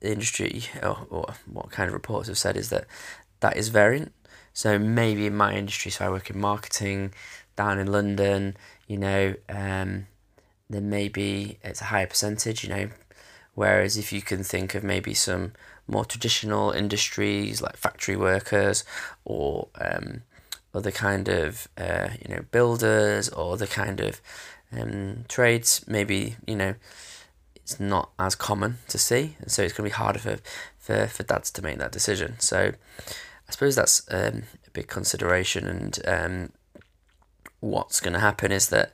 the 0.00 0.12
industry 0.12 0.64
or, 0.82 1.06
or 1.08 1.34
what 1.46 1.70
kind 1.70 1.88
of 1.88 1.94
reports 1.94 2.28
have 2.28 2.38
said 2.38 2.56
is 2.56 2.70
that 2.70 2.86
that 3.40 3.56
is 3.56 3.68
variant. 3.68 4.12
So 4.52 4.78
maybe 4.78 5.26
in 5.26 5.36
my 5.36 5.54
industry, 5.54 5.90
so 5.90 6.06
I 6.06 6.10
work 6.10 6.30
in 6.30 6.38
marketing 6.38 7.12
down 7.56 7.78
in 7.78 7.92
London, 7.92 8.56
you 8.86 8.96
know, 8.96 9.34
um, 9.48 10.06
then 10.68 10.90
maybe 10.90 11.58
it's 11.62 11.80
a 11.80 11.84
higher 11.84 12.06
percentage, 12.06 12.64
you 12.64 12.70
know. 12.70 12.88
Whereas 13.56 13.96
if 13.96 14.12
you 14.12 14.20
can 14.20 14.44
think 14.44 14.74
of 14.74 14.84
maybe 14.84 15.14
some 15.14 15.52
more 15.88 16.04
traditional 16.04 16.72
industries 16.72 17.62
like 17.62 17.76
factory 17.76 18.14
workers 18.14 18.84
or 19.24 19.68
um, 19.80 20.22
other 20.74 20.90
kind 20.90 21.26
of 21.28 21.66
uh, 21.78 22.10
you 22.22 22.34
know 22.34 22.42
builders 22.50 23.30
or 23.30 23.54
other 23.54 23.66
kind 23.66 23.98
of 24.00 24.20
um, 24.72 25.24
trades, 25.26 25.82
maybe 25.88 26.36
you 26.46 26.54
know 26.54 26.74
it's 27.54 27.80
not 27.80 28.10
as 28.18 28.34
common 28.34 28.76
to 28.88 28.98
see, 28.98 29.36
and 29.40 29.50
so 29.50 29.62
it's 29.62 29.72
going 29.72 29.88
to 29.88 29.94
be 29.94 29.98
harder 29.98 30.18
for, 30.18 30.36
for, 30.78 31.06
for 31.06 31.22
dads 31.22 31.50
to 31.52 31.62
make 31.62 31.78
that 31.78 31.92
decision. 31.92 32.36
So 32.38 32.72
I 33.48 33.50
suppose 33.50 33.74
that's 33.74 34.06
um, 34.10 34.42
a 34.66 34.70
big 34.74 34.86
consideration, 34.86 35.66
and 35.66 35.98
um, 36.06 36.52
what's 37.60 38.00
going 38.00 38.12
to 38.12 38.20
happen 38.20 38.52
is 38.52 38.68
that 38.68 38.92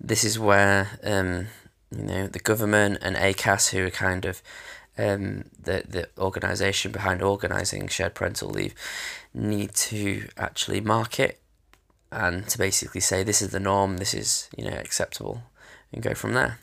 this 0.00 0.24
is 0.24 0.38
where 0.38 0.98
um, 1.04 1.48
you 1.90 2.02
know 2.02 2.26
the 2.26 2.38
government 2.38 2.98
and 3.02 3.16
ACAS, 3.16 3.70
who 3.70 3.86
are 3.86 3.90
kind 3.90 4.24
of 4.24 4.42
um, 4.98 5.44
the 5.60 5.84
the 5.88 6.08
organisation 6.18 6.92
behind 6.92 7.22
organising 7.22 7.88
shared 7.88 8.14
parental 8.14 8.50
leave, 8.50 8.74
need 9.34 9.74
to 9.74 10.28
actually 10.36 10.80
market 10.80 11.40
and 12.12 12.46
to 12.48 12.58
basically 12.58 13.00
say 13.00 13.22
this 13.22 13.42
is 13.42 13.50
the 13.50 13.60
norm, 13.60 13.98
this 13.98 14.14
is 14.14 14.48
you 14.56 14.64
know 14.64 14.76
acceptable, 14.76 15.42
and 15.92 16.02
go 16.02 16.14
from 16.14 16.34
there. 16.34 16.58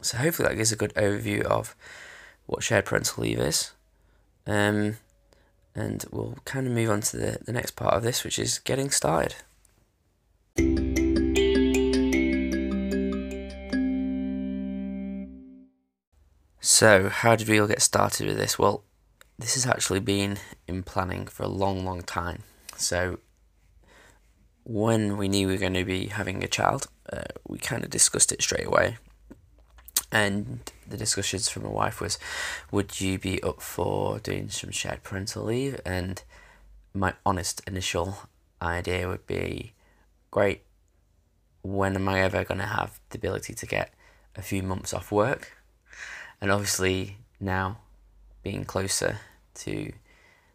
So 0.00 0.18
hopefully 0.18 0.48
that 0.48 0.56
gives 0.56 0.72
a 0.72 0.76
good 0.76 0.94
overview 0.94 1.42
of 1.42 1.74
what 2.46 2.62
shared 2.62 2.84
parental 2.84 3.24
leave 3.24 3.38
is. 3.38 3.72
Um, 4.46 4.96
and 5.74 6.04
we'll 6.10 6.38
kind 6.44 6.66
of 6.66 6.72
move 6.72 6.90
on 6.90 7.00
to 7.02 7.16
the, 7.16 7.38
the 7.44 7.52
next 7.52 7.72
part 7.72 7.94
of 7.94 8.02
this, 8.02 8.24
which 8.24 8.38
is 8.38 8.58
getting 8.60 8.90
started. 8.90 9.34
So, 16.60 17.08
how 17.08 17.36
did 17.36 17.48
we 17.48 17.60
all 17.60 17.68
get 17.68 17.82
started 17.82 18.26
with 18.26 18.36
this? 18.36 18.58
Well, 18.58 18.82
this 19.38 19.54
has 19.54 19.64
actually 19.64 20.00
been 20.00 20.38
in 20.66 20.82
planning 20.82 21.26
for 21.26 21.44
a 21.44 21.48
long, 21.48 21.84
long 21.84 22.02
time. 22.02 22.42
So, 22.76 23.20
when 24.64 25.16
we 25.16 25.28
knew 25.28 25.46
we 25.46 25.52
were 25.52 25.60
going 25.60 25.74
to 25.74 25.84
be 25.84 26.06
having 26.08 26.42
a 26.42 26.48
child, 26.48 26.88
uh, 27.12 27.22
we 27.46 27.58
kind 27.58 27.84
of 27.84 27.90
discussed 27.90 28.32
it 28.32 28.42
straight 28.42 28.66
away. 28.66 28.98
And 30.10 30.68
the 30.88 30.96
discussions 30.96 31.48
from 31.48 31.62
my 31.62 31.68
wife 31.68 32.00
was, 32.00 32.18
would 32.72 33.00
you 33.00 33.20
be 33.20 33.40
up 33.42 33.62
for 33.62 34.18
doing 34.18 34.48
some 34.48 34.72
shared 34.72 35.04
parental 35.04 35.44
leave? 35.44 35.80
And 35.86 36.20
my 36.92 37.14
honest 37.24 37.62
initial 37.68 38.28
idea 38.60 39.06
would 39.06 39.26
be, 39.28 39.74
great. 40.32 40.62
When 41.62 41.94
am 41.94 42.08
I 42.08 42.20
ever 42.20 42.42
going 42.42 42.58
to 42.58 42.66
have 42.66 42.98
the 43.10 43.18
ability 43.18 43.54
to 43.54 43.66
get 43.66 43.94
a 44.34 44.42
few 44.42 44.62
months 44.64 44.92
off 44.92 45.12
work? 45.12 45.57
And 46.40 46.50
obviously 46.50 47.18
now, 47.40 47.78
being 48.42 48.64
closer 48.64 49.18
to 49.56 49.92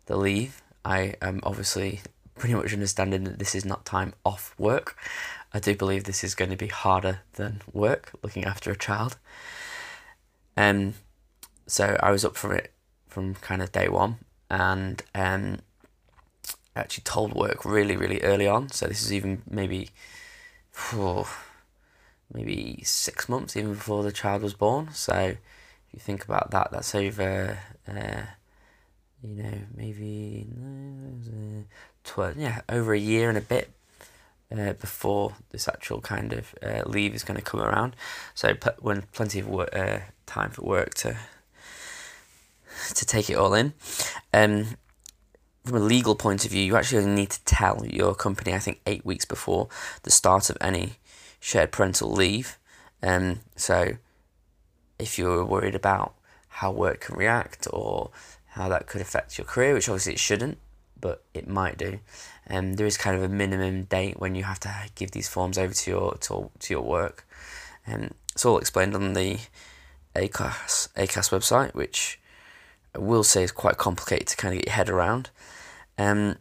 the 0.05 0.15
leave, 0.15 0.61
I 0.85 1.15
am 1.21 1.39
obviously 1.43 2.01
pretty 2.35 2.55
much 2.55 2.73
understanding 2.73 3.23
that 3.25 3.39
this 3.39 3.55
is 3.55 3.65
not 3.65 3.85
time 3.85 4.13
off 4.25 4.55
work. 4.57 4.97
I 5.53 5.59
do 5.59 5.75
believe 5.75 6.03
this 6.03 6.23
is 6.23 6.35
going 6.35 6.51
to 6.51 6.57
be 6.57 6.67
harder 6.67 7.19
than 7.33 7.61
work, 7.71 8.11
looking 8.23 8.45
after 8.45 8.71
a 8.71 8.77
child. 8.77 9.17
Um, 10.57 10.95
so 11.67 11.97
I 12.01 12.11
was 12.11 12.25
up 12.25 12.35
for 12.35 12.53
it 12.53 12.71
from 13.07 13.35
kind 13.35 13.61
of 13.61 13.71
day 13.71 13.87
one, 13.87 14.17
and 14.49 15.03
um, 15.13 15.59
actually 16.75 17.03
told 17.03 17.33
work 17.33 17.65
really, 17.65 17.95
really 17.95 18.21
early 18.21 18.47
on. 18.47 18.69
So 18.69 18.87
this 18.87 19.03
is 19.03 19.13
even 19.13 19.43
maybe, 19.49 19.89
oh, 20.93 21.31
maybe 22.33 22.81
six 22.83 23.29
months 23.29 23.55
even 23.55 23.73
before 23.73 24.03
the 24.03 24.11
child 24.11 24.41
was 24.41 24.53
born. 24.53 24.89
So 24.93 25.37
you 25.93 26.00
think 26.00 26.23
about 26.25 26.51
that, 26.51 26.69
that's 26.71 26.95
over. 26.95 27.59
Uh, 27.88 28.21
you 29.21 29.35
know, 29.41 29.53
maybe 29.75 30.47
tw- 32.03 32.35
yeah, 32.35 32.62
over 32.67 32.93
a 32.93 33.00
year 33.00 33.29
and 33.29 33.38
a 33.38 33.41
bit 33.41 33.71
uh, 34.51 34.73
before 34.73 35.33
this 35.51 35.67
actual 35.67 36.01
kind 36.01 36.33
of 36.33 36.53
uh, 36.62 36.83
leave 36.85 37.15
is 37.15 37.23
going 37.23 37.38
to 37.38 37.43
come 37.43 37.62
around. 37.62 37.95
So 38.33 38.53
pl- 38.53 38.73
when 38.79 39.03
plenty 39.13 39.39
of 39.39 39.50
uh, 39.50 40.00
time 40.25 40.51
for 40.51 40.63
work 40.63 40.93
to 40.95 41.17
to 42.95 43.05
take 43.05 43.29
it 43.29 43.35
all 43.35 43.53
in. 43.53 43.73
um, 44.33 44.77
from 45.63 45.77
a 45.77 45.79
legal 45.79 46.15
point 46.15 46.43
of 46.43 46.51
view, 46.51 46.63
you 46.63 46.75
actually 46.75 47.05
need 47.05 47.29
to 47.29 47.43
tell 47.45 47.85
your 47.85 48.13
company, 48.15 48.53
I 48.53 48.59
think, 48.59 48.81
eight 48.85 49.05
weeks 49.05 49.23
before 49.23 49.69
the 50.03 50.12
start 50.12 50.50
of 50.50 50.57
any 50.59 50.93
shared 51.39 51.71
parental 51.71 52.12
leave. 52.12 52.57
Um, 53.01 53.39
so 53.55 53.93
if 55.00 55.17
you're 55.17 55.45
worried 55.45 55.75
about 55.75 56.13
how 56.47 56.71
work 56.71 57.01
can 57.01 57.15
react 57.15 57.67
or 57.71 58.12
how 58.47 58.69
that 58.69 58.88
could 58.88 59.01
affect 59.01 59.38
your 59.38 59.45
career, 59.45 59.73
which 59.73 59.89
obviously 59.89 60.13
it 60.13 60.19
shouldn't, 60.19 60.57
but 61.00 61.23
it 61.33 61.47
might 61.47 61.77
do. 61.77 62.00
Um, 62.50 62.73
there 62.73 62.85
is 62.85 62.97
kind 62.97 63.15
of 63.17 63.23
a 63.23 63.29
minimum 63.29 63.83
date 63.83 64.19
when 64.19 64.35
you 64.35 64.43
have 64.43 64.59
to 64.62 64.73
give 64.95 65.12
these 65.12 65.27
forms 65.27 65.57
over 65.57 65.73
to 65.73 65.91
your 65.91 66.15
to, 66.15 66.51
to 66.59 66.73
your 66.73 66.83
work. 66.83 67.27
Um, 67.88 68.12
it's 68.31 68.45
all 68.45 68.57
explained 68.57 68.95
on 68.95 69.13
the 69.13 69.39
ACAS 70.15 70.89
ACAS 70.95 71.29
website, 71.29 71.73
which 71.73 72.19
I 72.95 73.00
will 73.00 73.23
say 73.23 73.43
is 73.43 73.51
quite 73.51 73.77
complicated 73.77 74.27
to 74.27 74.38
kind 74.38 74.53
of 74.53 74.59
get 74.59 74.67
your 74.67 74.75
head 74.75 74.89
around. 74.89 75.29
Um, 75.97 76.38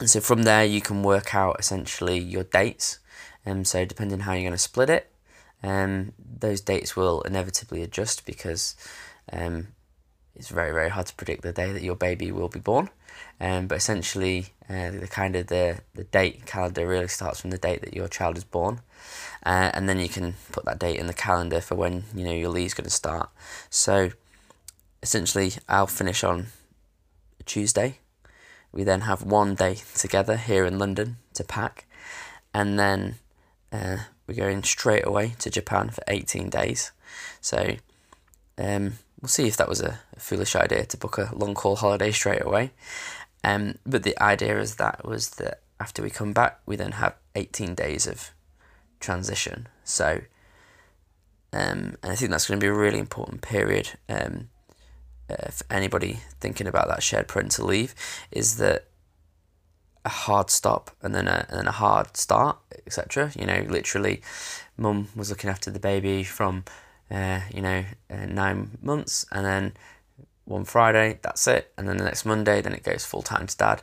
and 0.00 0.10
so 0.10 0.20
from 0.20 0.42
there 0.42 0.64
you 0.64 0.80
can 0.80 1.02
work 1.02 1.34
out 1.34 1.56
essentially 1.58 2.18
your 2.18 2.44
dates. 2.44 2.98
And 3.44 3.58
um, 3.58 3.64
so 3.64 3.84
depending 3.84 4.20
how 4.20 4.32
you're 4.32 4.42
going 4.42 4.52
to 4.52 4.58
split 4.58 4.90
it, 4.90 5.10
um, 5.62 6.12
those 6.18 6.60
dates 6.60 6.96
will 6.96 7.22
inevitably 7.22 7.82
adjust 7.82 8.24
because 8.24 8.76
um, 9.32 9.68
it's 10.34 10.48
very 10.48 10.72
very 10.72 10.88
hard 10.88 11.06
to 11.06 11.14
predict 11.14 11.42
the 11.42 11.52
day 11.52 11.72
that 11.72 11.82
your 11.82 11.96
baby 11.96 12.30
will 12.30 12.48
be 12.48 12.60
born. 12.60 12.90
Um, 13.40 13.66
but 13.66 13.78
essentially, 13.78 14.46
uh, 14.68 14.90
the 14.90 15.08
kind 15.08 15.34
of 15.36 15.48
the 15.48 15.80
the 15.94 16.04
date 16.04 16.46
calendar 16.46 16.86
really 16.86 17.08
starts 17.08 17.40
from 17.40 17.50
the 17.50 17.58
date 17.58 17.82
that 17.82 17.94
your 17.94 18.08
child 18.08 18.36
is 18.36 18.44
born, 18.44 18.80
uh, 19.44 19.70
and 19.74 19.88
then 19.88 19.98
you 19.98 20.08
can 20.08 20.34
put 20.52 20.64
that 20.64 20.78
date 20.78 20.98
in 20.98 21.06
the 21.06 21.14
calendar 21.14 21.60
for 21.60 21.74
when 21.74 22.04
you 22.14 22.24
know 22.24 22.32
your 22.32 22.50
leave's 22.50 22.74
going 22.74 22.84
to 22.84 22.90
start. 22.90 23.30
So, 23.70 24.10
essentially, 25.02 25.52
I'll 25.68 25.86
finish 25.86 26.22
on 26.22 26.46
Tuesday. 27.44 27.98
We 28.70 28.84
then 28.84 29.02
have 29.02 29.22
one 29.22 29.54
day 29.54 29.78
together 29.94 30.36
here 30.36 30.64
in 30.64 30.78
London 30.78 31.16
to 31.34 31.44
pack, 31.44 31.86
and 32.52 32.78
then 32.78 33.16
uh, 33.72 33.98
we're 34.28 34.34
going 34.34 34.62
straight 34.62 35.06
away 35.06 35.34
to 35.38 35.50
Japan 35.50 35.88
for 35.88 36.04
18 36.06 36.50
days. 36.50 36.92
So 37.40 37.76
um, 38.58 38.98
we'll 39.20 39.28
see 39.28 39.48
if 39.48 39.56
that 39.56 39.68
was 39.68 39.80
a, 39.80 40.00
foolish 40.18 40.56
idea 40.56 40.84
to 40.84 40.96
book 40.96 41.16
a 41.16 41.30
long 41.32 41.54
haul 41.54 41.76
holiday 41.76 42.10
straight 42.10 42.44
away. 42.44 42.72
Um, 43.44 43.76
but 43.86 44.02
the 44.02 44.20
idea 44.20 44.58
is 44.58 44.74
that 44.76 45.04
was 45.04 45.30
that 45.36 45.60
after 45.78 46.02
we 46.02 46.10
come 46.10 46.32
back, 46.32 46.60
we 46.66 46.74
then 46.74 46.92
have 46.92 47.14
18 47.36 47.76
days 47.76 48.08
of 48.08 48.32
transition. 48.98 49.68
So, 49.84 50.22
um, 51.52 51.96
and 52.02 52.12
I 52.12 52.16
think 52.16 52.32
that's 52.32 52.48
going 52.48 52.58
to 52.58 52.64
be 52.64 52.68
a 52.68 52.74
really 52.74 52.98
important 52.98 53.42
period 53.42 53.90
um, 54.08 54.48
uh, 55.30 55.50
for 55.52 55.64
anybody 55.70 56.18
thinking 56.40 56.66
about 56.66 56.88
that 56.88 57.04
shared 57.04 57.28
parental 57.28 57.66
leave. 57.66 57.94
Is 58.32 58.56
that 58.56 58.86
a 60.04 60.08
hard 60.08 60.50
stop 60.50 60.90
and 61.02 61.14
then 61.14 61.28
a, 61.28 61.46
and 61.48 61.58
then 61.58 61.66
a 61.66 61.72
hard 61.72 62.16
start, 62.16 62.58
etc. 62.86 63.32
You 63.38 63.46
know, 63.46 63.64
literally, 63.68 64.22
mum 64.76 65.08
was 65.14 65.30
looking 65.30 65.50
after 65.50 65.70
the 65.70 65.80
baby 65.80 66.24
from, 66.24 66.64
uh, 67.10 67.40
you 67.52 67.62
know, 67.62 67.84
uh, 68.10 68.26
nine 68.26 68.78
months, 68.82 69.26
and 69.32 69.44
then 69.44 69.72
one 70.44 70.64
Friday, 70.64 71.18
that's 71.22 71.46
it, 71.46 71.72
and 71.76 71.88
then 71.88 71.98
the 71.98 72.04
next 72.04 72.24
Monday, 72.24 72.60
then 72.60 72.72
it 72.72 72.82
goes 72.82 73.04
full 73.04 73.22
time 73.22 73.46
to 73.46 73.56
dad. 73.56 73.82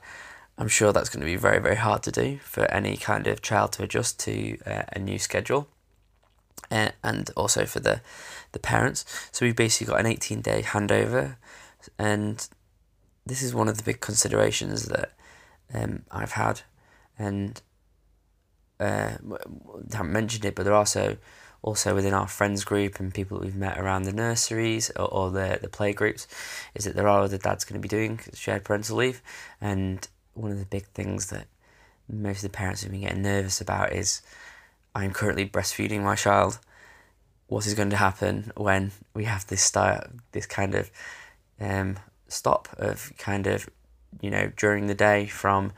I'm 0.57 0.67
sure 0.67 0.93
that's 0.93 1.10
going 1.10 1.19
to 1.19 1.25
be 1.25 1.36
very, 1.36 1.60
very 1.60 1.75
hard 1.75 2.01
to 2.03 2.12
do 2.12 2.39
for 2.41 2.65
any 2.72 2.95
kind 2.98 3.27
of 3.27 3.41
child 3.41 3.74
to 3.74 3.84
adjust 3.84 4.19
to 4.22 4.57
uh, 4.65 4.84
a 4.93 5.00
new 5.00 5.19
schedule, 5.19 5.67
uh, 6.72 6.89
and 7.03 7.29
also 7.36 7.65
for 7.65 7.79
the 7.79 8.01
the 8.53 8.60
parents. 8.60 9.05
So 9.31 9.45
we've 9.45 9.55
basically 9.55 9.91
got 9.91 10.00
an 10.00 10.05
18 10.05 10.41
day 10.41 10.62
handover, 10.62 11.36
and 12.00 12.47
this 13.25 13.41
is 13.41 13.54
one 13.54 13.67
of 13.67 13.78
the 13.78 13.84
big 13.84 13.99
considerations 13.99 14.86
that 14.86 15.12
um, 15.73 16.04
I've 16.12 16.34
had, 16.34 16.62
and 17.17 17.62
uh, 18.80 19.12
haven't 19.91 20.12
mentioned 20.12 20.45
it, 20.45 20.56
but 20.56 20.63
they're 20.63 20.73
also 20.73 21.17
also 21.62 21.95
within 21.95 22.13
our 22.13 22.28
friends 22.28 22.63
group 22.63 22.99
and 22.99 23.13
people 23.13 23.39
that 23.39 23.43
we've 23.43 23.56
met 23.56 23.80
around 23.80 24.04
the 24.04 24.13
nurseries 24.13 24.91
or, 24.91 25.08
or 25.08 25.32
the 25.32 25.60
the 25.62 25.69
play 25.69 25.93
groups, 25.93 26.28
is 26.75 26.86
that 26.86 26.95
there 26.95 27.08
are 27.08 27.21
other 27.21 27.38
dads 27.38 27.65
going 27.65 27.82
to 27.82 27.88
be 27.88 27.88
doing 27.88 28.19
shared 28.34 28.63
parental 28.63 28.97
leave, 28.97 29.21
and 29.60 30.08
one 30.34 30.51
of 30.51 30.60
the 30.60 30.65
big 30.65 30.86
things 30.88 31.28
that 31.28 31.47
most 32.08 32.43
of 32.43 32.51
the 32.51 32.58
parents 32.58 32.84
have 32.84 32.91
been 32.91 33.01
getting 33.01 33.21
nervous 33.23 33.62
about 33.62 33.93
is, 33.93 34.21
I'm 34.93 35.12
currently 35.12 35.49
breastfeeding 35.49 36.04
my 36.04 36.15
child. 36.15 36.60
What 37.47 37.65
is 37.65 37.73
going 37.73 37.89
to 37.91 37.95
happen 37.95 38.51
when 38.58 38.91
we 39.13 39.23
have 39.25 39.47
this 39.47 39.63
start, 39.63 40.12
this 40.32 40.45
kind 40.45 40.75
of 40.75 40.91
um, 41.60 41.97
stop 42.28 42.67
of 42.78 43.12
kind 43.17 43.47
of 43.47 43.69
you 44.21 44.30
know, 44.30 44.51
during 44.56 44.88
the 44.88 44.95
day 44.95 45.25
from 45.25 45.71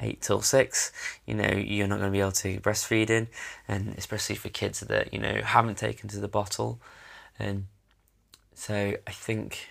eight 0.00 0.20
till 0.20 0.40
six, 0.42 0.92
you 1.26 1.34
know, 1.34 1.50
you're 1.50 1.88
not 1.88 1.98
going 1.98 2.10
to 2.10 2.16
be 2.16 2.20
able 2.20 2.32
to 2.32 2.60
breastfeed 2.60 3.10
in, 3.10 3.28
and 3.66 3.94
especially 3.96 4.36
for 4.36 4.48
kids 4.48 4.80
that 4.80 5.12
you 5.12 5.18
know 5.18 5.40
haven't 5.42 5.78
taken 5.78 6.08
to 6.10 6.20
the 6.20 6.28
bottle, 6.28 6.80
and 7.38 7.66
so 8.54 8.94
I 9.06 9.10
think 9.12 9.68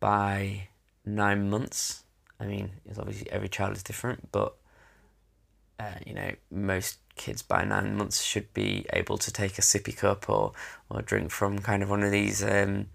by 0.00 0.68
nine 1.04 1.50
months, 1.50 2.04
I 2.40 2.46
mean, 2.46 2.70
it's 2.86 2.98
obviously 2.98 3.30
every 3.30 3.48
child 3.48 3.76
is 3.76 3.82
different, 3.82 4.30
but 4.32 4.54
uh, 5.78 5.98
you 6.06 6.14
know, 6.14 6.32
most 6.50 6.98
kids 7.16 7.42
by 7.42 7.64
nine 7.64 7.96
months 7.96 8.22
should 8.22 8.52
be 8.54 8.86
able 8.92 9.18
to 9.18 9.32
take 9.32 9.58
a 9.58 9.62
sippy 9.62 9.96
cup 9.96 10.28
or 10.28 10.52
or 10.90 11.02
drink 11.02 11.30
from 11.30 11.58
kind 11.58 11.82
of 11.82 11.90
one 11.90 12.02
of 12.02 12.10
these 12.10 12.42
um, 12.42 12.86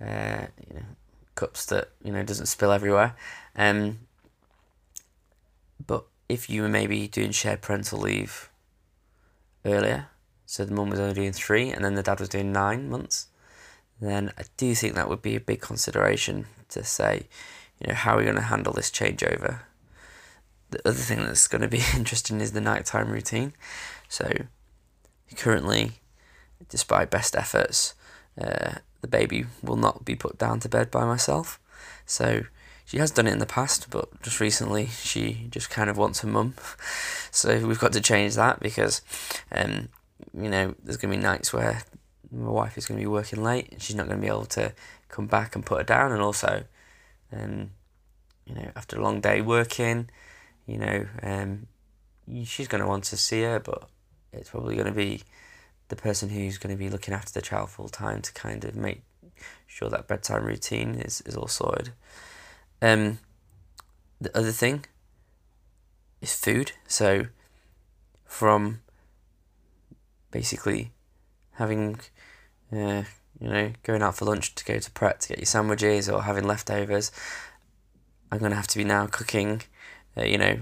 uh, 0.00 0.46
you 0.68 0.74
know 0.74 0.86
cups 1.40 1.64
that 1.66 1.88
you 2.04 2.12
know 2.12 2.22
doesn't 2.22 2.46
spill 2.46 2.70
everywhere. 2.70 3.16
Um, 3.56 4.00
but 5.84 6.04
if 6.28 6.50
you 6.50 6.62
were 6.62 6.68
maybe 6.68 7.08
doing 7.08 7.32
shared 7.32 7.62
parental 7.62 7.98
leave 7.98 8.50
earlier, 9.64 10.08
so 10.44 10.64
the 10.64 10.74
mum 10.74 10.90
was 10.90 11.00
only 11.00 11.14
doing 11.14 11.32
three 11.32 11.70
and 11.70 11.84
then 11.84 11.94
the 11.94 12.02
dad 12.02 12.20
was 12.20 12.28
doing 12.28 12.52
nine 12.52 12.90
months, 12.90 13.28
then 14.00 14.32
I 14.38 14.42
do 14.56 14.74
think 14.74 14.94
that 14.94 15.08
would 15.08 15.22
be 15.22 15.36
a 15.36 15.40
big 15.40 15.60
consideration 15.60 16.46
to 16.68 16.84
say, 16.84 17.26
you 17.80 17.88
know, 17.88 17.94
how 17.94 18.14
are 18.14 18.18
we 18.18 18.24
going 18.24 18.36
to 18.36 18.42
handle 18.42 18.72
this 18.72 18.90
changeover? 18.90 19.60
The 20.70 20.86
other 20.86 20.98
thing 20.98 21.18
that's 21.18 21.48
going 21.48 21.62
to 21.62 21.68
be 21.68 21.82
interesting 21.96 22.40
is 22.40 22.52
the 22.52 22.60
nighttime 22.60 23.10
routine. 23.10 23.54
So 24.08 24.30
currently, 25.36 25.92
despite 26.68 27.10
best 27.10 27.34
efforts, 27.34 27.94
uh, 28.40 28.74
the 29.00 29.08
baby 29.08 29.46
will 29.62 29.76
not 29.76 30.04
be 30.04 30.14
put 30.14 30.38
down 30.38 30.60
to 30.60 30.68
bed 30.68 30.90
by 30.90 31.04
myself. 31.04 31.58
So 32.06 32.44
she 32.84 32.98
has 32.98 33.10
done 33.10 33.26
it 33.26 33.32
in 33.32 33.38
the 33.38 33.46
past, 33.46 33.88
but 33.90 34.20
just 34.22 34.40
recently 34.40 34.86
she 34.86 35.46
just 35.50 35.70
kind 35.70 35.88
of 35.88 35.96
wants 35.96 36.20
her 36.20 36.28
mum. 36.28 36.54
So 37.32 37.64
we've 37.64 37.78
got 37.78 37.92
to 37.92 38.00
change 38.00 38.34
that 38.34 38.58
because, 38.58 39.02
um, 39.52 39.88
you 40.36 40.50
know, 40.50 40.74
there's 40.82 40.96
going 40.96 41.12
to 41.12 41.16
be 41.16 41.22
nights 41.22 41.52
where 41.52 41.84
my 42.32 42.50
wife 42.50 42.76
is 42.76 42.86
going 42.86 42.98
to 42.98 43.04
be 43.04 43.06
working 43.06 43.40
late 43.40 43.70
and 43.70 43.80
she's 43.80 43.94
not 43.94 44.08
going 44.08 44.18
to 44.18 44.20
be 44.20 44.26
able 44.26 44.46
to 44.46 44.72
come 45.08 45.28
back 45.28 45.54
and 45.54 45.64
put 45.64 45.78
her 45.78 45.84
down. 45.84 46.10
And 46.10 46.20
also, 46.20 46.64
um, 47.32 47.70
you 48.46 48.56
know, 48.56 48.72
after 48.74 48.98
a 48.98 49.02
long 49.02 49.20
day 49.20 49.40
working, 49.40 50.10
you 50.66 50.78
know, 50.78 51.06
um, 51.22 51.68
she's 52.44 52.66
going 52.66 52.82
to 52.82 52.88
want 52.88 53.04
to 53.04 53.16
see 53.16 53.42
her, 53.42 53.60
but 53.60 53.88
it's 54.32 54.50
probably 54.50 54.74
going 54.74 54.88
to 54.88 54.92
be 54.92 55.22
the 55.90 55.96
person 55.96 56.30
who's 56.30 56.56
going 56.56 56.74
to 56.74 56.78
be 56.78 56.88
looking 56.88 57.12
after 57.12 57.32
the 57.32 57.42
child 57.42 57.68
full 57.68 57.88
time 57.88 58.22
to 58.22 58.32
kind 58.32 58.64
of 58.64 58.74
make 58.74 59.02
sure 59.66 59.90
that 59.90 60.08
bedtime 60.08 60.44
routine 60.44 60.94
is, 60.94 61.20
is 61.26 61.36
all 61.36 61.48
sorted. 61.48 61.90
Um, 62.80 63.18
the 64.20 64.36
other 64.36 64.52
thing 64.52 64.86
is 66.22 66.34
food. 66.34 66.72
So, 66.86 67.26
from 68.24 68.80
basically 70.30 70.92
having, 71.52 72.00
uh, 72.72 73.02
you 73.40 73.48
know, 73.48 73.72
going 73.82 74.02
out 74.02 74.16
for 74.16 74.24
lunch 74.24 74.54
to 74.54 74.64
go 74.64 74.78
to 74.78 74.90
Pret 74.92 75.20
to 75.20 75.28
get 75.28 75.38
your 75.38 75.46
sandwiches 75.46 76.08
or 76.08 76.22
having 76.22 76.44
leftovers, 76.44 77.10
I'm 78.30 78.38
going 78.38 78.52
to 78.52 78.56
have 78.56 78.68
to 78.68 78.78
be 78.78 78.84
now 78.84 79.06
cooking, 79.06 79.62
uh, 80.16 80.22
you 80.22 80.38
know, 80.38 80.60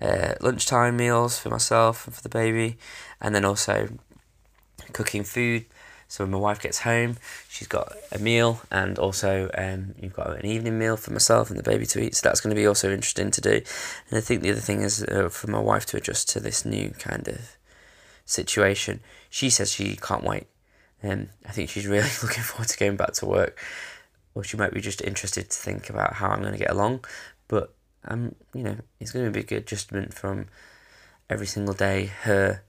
uh, 0.00 0.34
lunchtime 0.40 0.96
meals 0.96 1.38
for 1.38 1.50
myself 1.50 2.06
and 2.06 2.14
for 2.14 2.22
the 2.22 2.28
baby, 2.28 2.76
and 3.20 3.34
then 3.34 3.44
also 3.44 3.88
cooking 4.94 5.24
food. 5.24 5.66
So 6.08 6.24
when 6.24 6.30
my 6.30 6.38
wife 6.38 6.60
gets 6.60 6.80
home, 6.80 7.16
she's 7.48 7.66
got 7.66 7.92
a 8.12 8.18
meal, 8.18 8.60
and 8.70 8.98
also 8.98 9.50
um, 9.56 9.94
you've 10.00 10.14
got 10.14 10.38
an 10.38 10.46
evening 10.46 10.78
meal 10.78 10.96
for 10.96 11.12
myself 11.12 11.50
and 11.50 11.58
the 11.58 11.62
baby 11.62 11.86
to 11.86 12.00
eat. 12.00 12.14
So 12.14 12.28
that's 12.28 12.40
going 12.40 12.54
to 12.54 12.60
be 12.60 12.66
also 12.66 12.92
interesting 12.92 13.30
to 13.32 13.40
do. 13.40 13.62
And 14.08 14.18
I 14.18 14.20
think 14.20 14.42
the 14.42 14.50
other 14.50 14.60
thing 14.60 14.82
is 14.82 15.02
uh, 15.02 15.28
for 15.28 15.50
my 15.50 15.58
wife 15.58 15.86
to 15.86 15.96
adjust 15.96 16.28
to 16.30 16.40
this 16.40 16.64
new 16.64 16.90
kind 16.98 17.26
of 17.26 17.56
situation. 18.24 19.00
She 19.30 19.50
says 19.50 19.72
she 19.72 19.96
can't 19.96 20.24
wait. 20.24 20.46
Um, 21.02 21.28
I 21.46 21.52
think 21.52 21.70
she's 21.70 21.86
really 21.86 22.08
looking 22.22 22.42
forward 22.42 22.68
to 22.68 22.78
going 22.78 22.96
back 22.96 23.14
to 23.14 23.26
work, 23.26 23.58
or 24.34 24.44
she 24.44 24.56
might 24.56 24.72
be 24.72 24.80
just 24.80 25.02
interested 25.02 25.50
to 25.50 25.56
think 25.56 25.90
about 25.90 26.14
how 26.14 26.28
I'm 26.28 26.40
going 26.40 26.52
to 26.52 26.58
get 26.58 26.70
along. 26.70 27.04
But 27.48 27.74
um, 28.06 28.34
you 28.54 28.62
know, 28.62 28.76
it's 29.00 29.10
going 29.10 29.24
to 29.24 29.30
be 29.30 29.40
a 29.40 29.44
good 29.44 29.58
adjustment 29.58 30.14
from 30.14 30.46
every 31.30 31.46
single 31.46 31.74
day 31.74 32.06
her 32.22 32.62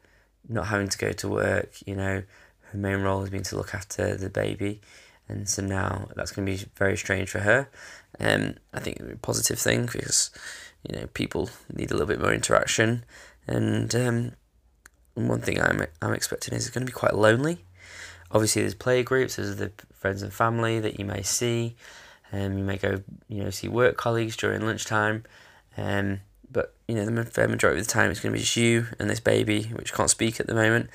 not 0.50 0.68
having 0.68 0.90
to 0.90 0.98
go 0.98 1.12
to 1.12 1.28
work, 1.30 1.72
you 1.86 1.96
know, 1.96 2.24
her 2.72 2.78
main 2.78 3.02
role 3.02 3.22
has 3.22 3.30
been 3.30 3.44
to 3.44 3.56
look 3.56 3.74
after 3.74 4.16
the 4.16 4.30
baby 4.30 4.82
and 5.28 5.50
so 5.50 5.62
now 5.62 6.08
that's 6.16 6.32
going 6.32 6.46
to 6.46 6.52
be 6.52 6.70
very 6.76 6.98
strange 6.98 7.30
for 7.30 7.40
her. 7.40 7.70
Um, 8.20 8.56
I 8.74 8.80
think 8.80 9.00
a 9.00 9.18
positive 9.18 9.60
thing 9.60 9.86
because 9.86 10.32
you 10.88 10.98
know 10.98 11.08
people 11.08 11.50
need 11.74 11.92
a 11.92 11.94
little 11.94 12.08
bit 12.08 12.22
more 12.22 12.34
interaction, 12.34 13.04
and 13.48 13.94
um, 13.96 14.32
one 15.16 15.42
thing 15.42 15.62
I'm 15.62 15.86
I'm 16.02 16.14
expecting 16.14 16.54
is 16.54 16.68
it's 16.68 16.74
going 16.74 16.86
to 16.86 16.92
be 16.92 16.98
quite 16.98 17.16
lonely. 17.16 17.66
Obviously, 18.32 18.62
there's 18.62 18.76
play 18.76 19.04
groups, 19.04 19.36
there's 19.36 19.58
the 19.58 19.72
friends 19.94 20.22
and 20.22 20.34
family 20.34 20.80
that 20.80 21.00
you 21.00 21.06
may 21.06 21.22
see, 21.22 21.76
and 22.32 22.54
um, 22.54 22.58
you 22.58 22.64
may 22.64 22.78
go 22.78 23.02
you 23.28 23.44
know 23.44 23.50
see 23.50 23.68
work 23.68 23.98
colleagues 23.98 24.38
during 24.38 24.66
lunchtime, 24.66 25.24
um, 25.78 26.22
you 26.88 26.96
know 26.96 27.06
the 27.06 27.48
majority 27.48 27.80
of 27.80 27.88
the 27.88 27.92
time 27.92 28.12
it's 28.12 28.20
going 28.20 28.32
to 28.32 28.38
be 28.38 28.44
just 28.44 28.56
you 28.56 28.88
and 29.00 29.10
this 29.10 29.20
baby 29.20 29.64
which 29.74 29.94
can't 29.94 30.10
speak 30.10 30.40
at 30.40 30.48
the 30.48 30.54
moment, 30.54 30.90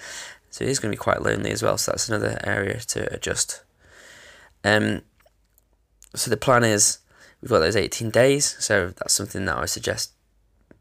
so 0.50 0.64
it 0.64 0.70
is 0.70 0.79
going 0.79 0.92
to 0.92 0.96
be 0.96 1.03
quite 1.03 1.22
lonely 1.22 1.50
as 1.50 1.62
well. 1.62 1.79
So 1.79 1.92
that's 1.92 2.09
another 2.09 2.38
area 2.44 2.81
to 2.81 3.12
adjust. 3.12 3.62
Um, 4.64 5.03
so 6.14 6.31
the 6.31 6.37
plan 6.37 6.64
is 6.64 6.98
we've 7.40 7.50
got 7.50 7.61
those 7.61 7.76
18 7.76 8.11
days, 8.11 8.57
so 8.59 8.88
that's 8.88 9.14
something 9.14 9.44
that 9.46 9.57
I 9.57 9.66
suggest 9.66 10.12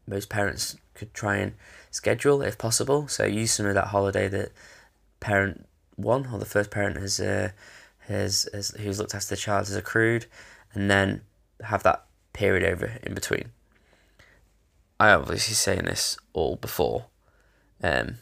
most 0.06 0.28
parents 0.28 0.76
could 0.94 1.14
try 1.14 1.36
and 1.36 1.54
schedule 1.90 2.42
if 2.42 2.58
possible. 2.58 3.08
So 3.08 3.24
use 3.24 3.52
some 3.52 3.66
of 3.66 3.74
that 3.74 3.88
holiday 3.88 4.28
that 4.28 4.52
parent 5.20 5.66
one 5.96 6.28
or 6.32 6.38
the 6.38 6.46
first 6.46 6.70
parent 6.70 6.96
has 6.96 7.20
uh, 7.20 7.50
has, 8.00 8.48
has 8.52 8.70
who's 8.70 8.98
looked 8.98 9.14
after 9.14 9.34
the 9.34 9.40
child 9.40 9.66
has 9.66 9.76
accrued, 9.76 10.26
and 10.74 10.90
then 10.90 11.22
have 11.62 11.82
that 11.82 12.04
period 12.32 12.64
over 12.64 12.98
in 13.02 13.14
between. 13.14 13.50
I 15.00 15.12
obviously 15.12 15.54
saying 15.54 15.86
this 15.86 16.18
all 16.34 16.56
before 16.56 17.06
um, 17.82 18.18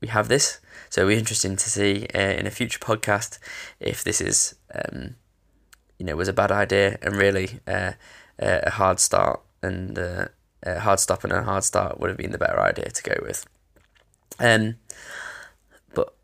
we 0.00 0.08
have 0.08 0.28
this, 0.28 0.58
so 0.88 1.02
it'll 1.02 1.10
be 1.10 1.18
interesting 1.18 1.54
to 1.54 1.68
see 1.68 2.06
uh, 2.14 2.18
in 2.18 2.46
a 2.46 2.50
future 2.50 2.78
podcast 2.78 3.38
if 3.78 4.02
this 4.02 4.22
is 4.22 4.54
um, 4.74 5.16
you 5.98 6.06
know 6.06 6.16
was 6.16 6.28
a 6.28 6.32
bad 6.32 6.50
idea 6.50 6.98
and 7.02 7.14
really 7.16 7.60
uh, 7.66 7.92
a 8.38 8.70
hard 8.70 9.00
start 9.00 9.42
and 9.62 9.98
uh, 9.98 10.28
a 10.62 10.80
hard 10.80 10.98
stop 10.98 11.24
and 11.24 11.32
a 11.32 11.42
hard 11.42 11.62
start 11.62 12.00
would 12.00 12.08
have 12.08 12.16
been 12.16 12.32
the 12.32 12.38
better 12.38 12.58
idea 12.58 12.88
to 12.88 13.02
go 13.02 13.16
with. 13.20 13.46
Um, 14.40 14.76
but 15.92 16.14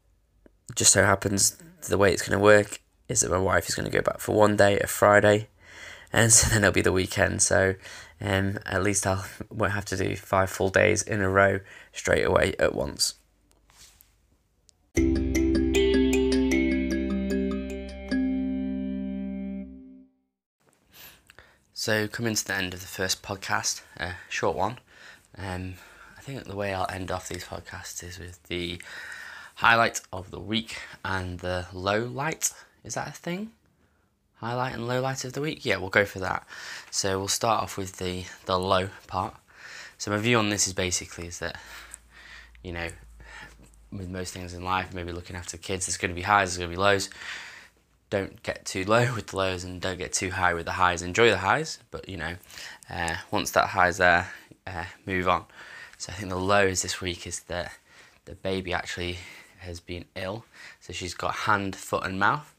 just 0.75 0.95
so 0.95 1.05
happens 1.05 1.59
the 1.89 1.99
way 1.99 2.11
it's 2.11 2.27
going 2.27 2.39
to 2.39 2.43
work 2.43 2.81
is 3.07 3.21
that 3.21 3.31
my 3.31 3.39
wife 3.39 3.69
is 3.69 3.75
going 3.75 3.91
to 3.91 3.95
go 3.95 4.03
back 4.03 4.21
for 4.21 4.35
one 4.35 4.57
day, 4.57 4.79
a 4.79 4.87
Friday, 4.87 5.49
and 6.11 6.33
so 6.33 6.49
then 6.49 6.65
it'll 6.65 6.73
be 6.73 6.81
the 6.81 6.91
weekend. 6.91 7.43
So 7.43 7.75
um, 8.21 8.59
at 8.67 8.83
least 8.83 9.07
I 9.07 9.25
won't 9.51 9.73
have 9.73 9.85
to 9.87 9.97
do 9.97 10.17
five 10.17 10.51
full 10.51 10.71
days 10.71 11.03
in 11.03 11.21
a 11.21 11.29
row 11.29 11.61
straight 11.93 12.25
away 12.25 12.55
at 12.59 12.75
once. 12.75 13.15
So, 21.73 22.09
coming 22.09 22.35
to 22.35 22.47
the 22.47 22.55
end 22.55 22.75
of 22.75 22.81
the 22.81 22.87
first 22.87 23.23
podcast, 23.23 23.81
a 23.97 24.13
short 24.29 24.55
one. 24.55 24.79
Um, 25.39 25.77
I 26.19 26.21
think 26.21 26.45
the 26.45 26.55
way 26.55 26.75
I'll 26.75 26.91
end 26.91 27.11
off 27.11 27.29
these 27.29 27.45
podcasts 27.45 28.05
is 28.05 28.19
with 28.19 28.43
the 28.49 28.83
highlight 29.55 30.03
of 30.13 30.31
the 30.31 30.41
week 30.41 30.77
and 31.03 31.39
the 31.39 31.67
low 31.73 32.05
light. 32.05 32.53
Is 32.85 32.95
that 32.95 33.09
a 33.09 33.13
thing? 33.13 33.53
Highlight 34.41 34.75
and 34.75 34.89
low 34.89 35.01
light 35.01 35.25
of 35.25 35.33
the 35.33 35.41
week? 35.41 35.65
Yeah, 35.65 35.77
we'll 35.77 35.91
go 35.91 36.05
for 36.05 36.19
that. 36.21 36.47
So 36.91 37.19
we'll 37.19 37.29
start 37.29 37.63
off 37.63 37.77
with 37.77 37.97
the 37.97 38.25
the 38.47 38.59
low 38.59 38.89
part. 39.07 39.35
So 39.99 40.11
my 40.11 40.17
view 40.17 40.39
on 40.39 40.49
this 40.49 40.67
is 40.67 40.73
basically 40.73 41.27
is 41.27 41.41
that, 41.41 41.61
you 42.63 42.73
know, 42.73 42.89
with 43.93 44.09
most 44.09 44.33
things 44.33 44.55
in 44.55 44.65
life, 44.65 44.95
maybe 44.95 45.13
looking 45.13 45.37
after 45.37 45.59
kids, 45.59 45.87
there's 45.87 45.99
going 45.99 46.11
to 46.11 46.15
be 46.15 46.23
highs, 46.23 46.51
there's 46.51 46.59
going 46.59 46.71
to 46.71 46.77
be 46.77 46.81
lows 46.81 47.11
don't 48.11 48.43
get 48.43 48.65
too 48.65 48.85
low 48.85 49.15
with 49.15 49.29
the 49.29 49.37
lows 49.37 49.65
and 49.65 49.81
don't 49.81 49.97
get 49.97 50.13
too 50.13 50.31
high 50.31 50.53
with 50.53 50.67
the 50.67 50.73
highs. 50.73 51.01
Enjoy 51.01 51.31
the 51.31 51.39
highs, 51.39 51.79
but 51.91 52.09
you 52.09 52.17
know, 52.17 52.35
uh, 52.91 53.15
once 53.31 53.53
that 53.53 53.69
high's 53.69 53.99
there, 53.99 54.29
uh, 54.67 54.85
move 55.07 55.29
on. 55.29 55.45
So 55.97 56.13
I 56.13 56.17
think 56.17 56.29
the 56.29 56.37
lows 56.37 56.83
this 56.83 57.01
week 57.01 57.27
is 57.27 57.41
that 57.41 57.73
the 58.25 58.35
baby 58.35 58.73
actually 58.73 59.19
has 59.61 59.81
been 59.81 60.05
ill. 60.17 60.45
So 60.81 60.93
she's 60.93 61.15
got 61.15 61.35
hand, 61.35 61.77
foot, 61.77 62.05
and 62.05 62.19
mouth, 62.19 62.55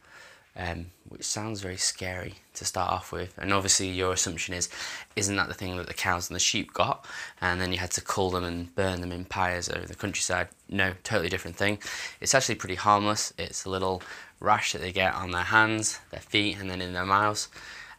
um, 0.55 0.87
which 1.07 1.23
sounds 1.23 1.61
very 1.61 1.77
scary 1.77 2.35
to 2.53 2.65
start 2.65 2.91
off 2.91 3.11
with. 3.11 3.33
And 3.37 3.53
obviously, 3.53 3.87
your 3.87 4.13
assumption 4.13 4.53
is, 4.53 4.69
isn't 5.15 5.35
that 5.35 5.47
the 5.47 5.53
thing 5.53 5.77
that 5.77 5.87
the 5.87 5.93
cows 5.93 6.29
and 6.29 6.35
the 6.35 6.39
sheep 6.39 6.73
got? 6.73 7.05
And 7.39 7.61
then 7.61 7.71
you 7.71 7.79
had 7.79 7.91
to 7.91 8.01
cull 8.01 8.31
them 8.31 8.43
and 8.43 8.73
burn 8.75 9.01
them 9.01 9.11
in 9.11 9.25
pyres 9.25 9.69
over 9.69 9.85
the 9.85 9.95
countryside. 9.95 10.49
No, 10.69 10.93
totally 11.03 11.29
different 11.29 11.57
thing. 11.57 11.79
It's 12.19 12.35
actually 12.35 12.55
pretty 12.55 12.75
harmless. 12.75 13.33
It's 13.37 13.65
a 13.65 13.69
little 13.69 14.01
rash 14.39 14.73
that 14.73 14.81
they 14.81 14.91
get 14.91 15.13
on 15.13 15.31
their 15.31 15.43
hands, 15.43 15.99
their 16.09 16.19
feet, 16.19 16.57
and 16.59 16.69
then 16.69 16.81
in 16.81 16.93
their 16.93 17.05
mouths. 17.05 17.47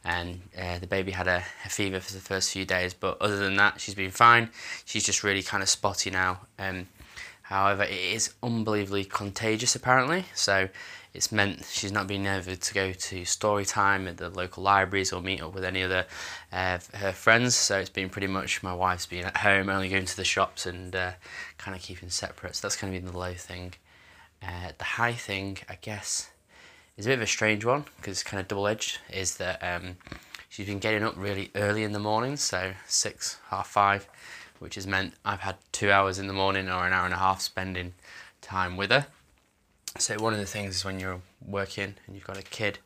And 0.04 0.40
uh, 0.60 0.78
the 0.78 0.88
baby 0.88 1.12
had 1.12 1.28
a, 1.28 1.44
a, 1.64 1.68
fever 1.68 2.00
for 2.00 2.12
the 2.12 2.18
first 2.18 2.50
few 2.50 2.64
days, 2.64 2.92
but 2.92 3.22
other 3.22 3.36
than 3.36 3.54
that, 3.56 3.80
she's 3.80 3.94
been 3.94 4.10
fine. 4.10 4.50
She's 4.84 5.04
just 5.04 5.22
really 5.22 5.42
kind 5.42 5.62
of 5.62 5.68
spotty 5.68 6.10
now. 6.10 6.40
Um, 6.58 6.88
however, 7.42 7.84
it 7.84 7.92
is 7.92 8.34
unbelievably 8.42 9.04
contagious 9.04 9.76
apparently, 9.76 10.24
so 10.34 10.68
it's 11.14 11.30
meant 11.30 11.64
she's 11.70 11.92
not 11.92 12.06
been 12.06 12.26
able 12.26 12.56
to 12.56 12.74
go 12.74 12.92
to 12.92 13.24
story 13.24 13.66
time 13.66 14.08
at 14.08 14.16
the 14.16 14.30
local 14.30 14.62
libraries 14.62 15.12
or 15.12 15.20
meet 15.20 15.42
up 15.42 15.54
with 15.54 15.64
any 15.64 15.82
other 15.82 16.06
uh, 16.52 16.78
her 16.94 17.12
friends. 17.12 17.54
So 17.54 17.78
it's 17.78 17.90
been 17.90 18.08
pretty 18.08 18.28
much 18.28 18.62
my 18.62 18.74
wife's 18.74 19.06
been 19.06 19.26
at 19.26 19.36
home, 19.36 19.68
only 19.68 19.90
going 19.90 20.06
to 20.06 20.16
the 20.16 20.24
shops 20.24 20.64
and 20.64 20.94
uh, 20.96 21.12
kind 21.58 21.76
of 21.76 21.82
keeping 21.82 22.08
separate. 22.08 22.56
So 22.56 22.66
that's 22.66 22.76
kind 22.76 22.94
of 22.94 23.02
been 23.02 23.12
the 23.12 23.18
low 23.18 23.34
thing. 23.34 23.74
Uh, 24.42 24.72
the 24.78 24.84
high 24.84 25.12
thing, 25.12 25.58
I 25.68 25.76
guess, 25.80 26.30
is 26.96 27.06
a 27.06 27.10
bit 27.10 27.18
of 27.18 27.22
a 27.22 27.26
strange 27.26 27.64
one 27.64 27.84
because 27.96 28.12
it's 28.12 28.22
kind 28.22 28.40
of 28.40 28.48
double 28.48 28.66
edged. 28.66 28.98
Is 29.12 29.36
that 29.36 29.62
um, 29.62 29.96
she's 30.48 30.66
been 30.66 30.78
getting 30.78 31.04
up 31.04 31.14
really 31.16 31.50
early 31.54 31.84
in 31.84 31.92
the 31.92 31.98
morning, 31.98 32.36
so 32.36 32.72
six, 32.86 33.38
half 33.50 33.68
five, 33.68 34.08
which 34.60 34.76
has 34.76 34.86
meant 34.86 35.12
I've 35.26 35.40
had 35.40 35.56
two 35.72 35.92
hours 35.92 36.18
in 36.18 36.26
the 36.26 36.32
morning 36.32 36.70
or 36.70 36.86
an 36.86 36.94
hour 36.94 37.04
and 37.04 37.14
a 37.14 37.18
half 37.18 37.42
spending 37.42 37.92
time 38.40 38.78
with 38.78 38.90
her. 38.90 39.06
So 39.98 40.16
one 40.18 40.32
of 40.32 40.38
the 40.40 40.46
things 40.46 40.76
is 40.76 40.84
when 40.84 40.98
you're 40.98 41.20
working 41.46 41.94
and 42.06 42.16
you've 42.16 42.24
got 42.26 42.38
a 42.38 42.42
kid, 42.42 42.78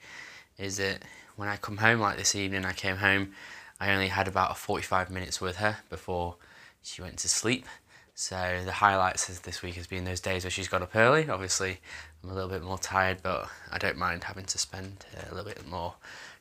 is 0.58 0.78
that 0.78 1.02
when 1.36 1.48
I 1.48 1.56
come 1.56 1.76
home 1.76 2.00
like 2.00 2.16
this 2.16 2.34
evening, 2.34 2.64
I 2.64 2.72
came 2.72 2.96
home, 2.96 3.32
I 3.78 3.92
only 3.92 4.08
had 4.08 4.26
about 4.26 4.58
45 4.58 5.10
minutes 5.10 5.40
with 5.40 5.56
her 5.56 5.78
before 5.88 6.36
she 6.82 7.02
went 7.02 7.18
to 7.18 7.28
sleep. 7.28 7.66
So 8.14 8.62
the 8.64 8.72
highlights 8.72 9.26
this 9.40 9.62
week 9.62 9.74
has 9.74 9.86
been 9.86 10.04
those 10.04 10.20
days 10.20 10.44
where 10.44 10.50
she's 10.50 10.68
got 10.68 10.80
up 10.80 10.96
early. 10.96 11.28
Obviously, 11.28 11.80
I'm 12.24 12.30
a 12.30 12.34
little 12.34 12.48
bit 12.48 12.62
more 12.62 12.78
tired, 12.78 13.18
but 13.22 13.48
I 13.70 13.76
don't 13.76 13.98
mind 13.98 14.24
having 14.24 14.46
to 14.46 14.58
spend 14.58 15.04
a 15.30 15.34
little 15.34 15.50
bit 15.50 15.66
more 15.68 15.94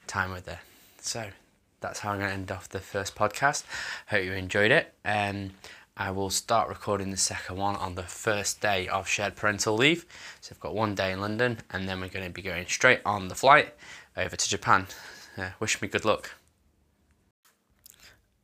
time 0.07 0.31
with 0.31 0.47
her. 0.47 0.59
So 1.01 1.25
that's 1.81 1.99
how 1.99 2.11
I'm 2.11 2.19
going 2.19 2.29
to 2.29 2.33
end 2.33 2.51
off 2.51 2.69
the 2.69 2.79
first 2.79 3.15
podcast. 3.15 3.65
Hope 4.07 4.23
you 4.23 4.31
enjoyed 4.31 4.71
it. 4.71 4.93
Um, 5.03 5.51
I 5.97 6.11
will 6.11 6.29
start 6.29 6.69
recording 6.69 7.11
the 7.11 7.17
second 7.17 7.57
one 7.57 7.75
on 7.75 7.95
the 7.95 8.03
first 8.03 8.61
day 8.61 8.87
of 8.87 9.07
shared 9.07 9.35
parental 9.35 9.75
leave. 9.75 10.05
So 10.41 10.53
I've 10.53 10.59
got 10.59 10.75
one 10.75 10.95
day 10.95 11.11
in 11.11 11.21
London, 11.21 11.59
and 11.69 11.87
then 11.87 12.01
we're 12.01 12.09
going 12.09 12.25
to 12.25 12.31
be 12.31 12.41
going 12.41 12.65
straight 12.67 13.01
on 13.05 13.27
the 13.27 13.35
flight 13.35 13.73
over 14.17 14.35
to 14.35 14.49
Japan. 14.49 14.87
Uh, 15.37 15.51
wish 15.59 15.81
me 15.81 15.87
good 15.87 16.05
luck. 16.05 16.31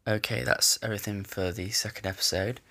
Okay, 0.07 0.43
that's 0.43 0.79
everything 0.81 1.23
for 1.23 1.51
the 1.51 1.69
second 1.69 2.07
episode 2.07 2.61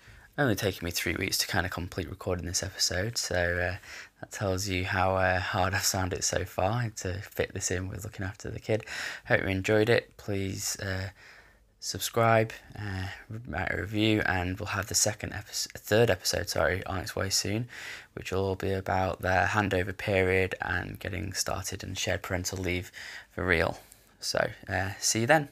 only 0.40 0.54
taking 0.54 0.84
me 0.86 0.90
three 0.90 1.14
weeks 1.16 1.36
to 1.38 1.46
kind 1.46 1.66
of 1.66 1.72
complete 1.72 2.08
recording 2.08 2.46
this 2.46 2.62
episode, 2.62 3.18
so 3.18 3.36
uh, 3.36 3.76
that 4.20 4.30
tells 4.30 4.68
you 4.68 4.84
how 4.86 5.16
uh, 5.16 5.38
hard 5.38 5.74
I've 5.74 5.82
found 5.82 6.12
it 6.12 6.24
so 6.24 6.44
far 6.44 6.90
to 6.96 7.14
fit 7.20 7.52
this 7.52 7.70
in 7.70 7.88
with 7.88 8.04
looking 8.04 8.24
after 8.24 8.50
the 8.50 8.58
kid. 8.58 8.84
Hope 9.26 9.42
you 9.42 9.48
enjoyed 9.48 9.90
it. 9.90 10.16
Please 10.16 10.78
uh, 10.80 11.10
subscribe, 11.80 12.52
uh, 12.78 13.06
write 13.48 13.72
a 13.72 13.80
review, 13.80 14.22
and 14.26 14.60
we'll 14.60 14.66
have 14.66 14.86
the 14.86 14.94
second 14.94 15.32
episode, 15.32 15.72
third 15.72 16.10
episode, 16.10 16.48
sorry, 16.48 16.84
on 16.84 16.98
its 16.98 17.16
way 17.16 17.30
soon, 17.30 17.66
which 18.12 18.30
will 18.30 18.44
all 18.44 18.54
be 18.54 18.72
about 18.72 19.22
the 19.22 19.46
handover 19.48 19.96
period 19.96 20.54
and 20.60 21.00
getting 21.00 21.32
started 21.32 21.82
and 21.82 21.98
shared 21.98 22.22
parental 22.22 22.58
leave 22.58 22.92
for 23.32 23.44
real. 23.44 23.80
So, 24.20 24.50
uh, 24.68 24.90
see 25.00 25.20
you 25.20 25.26
then. 25.26 25.48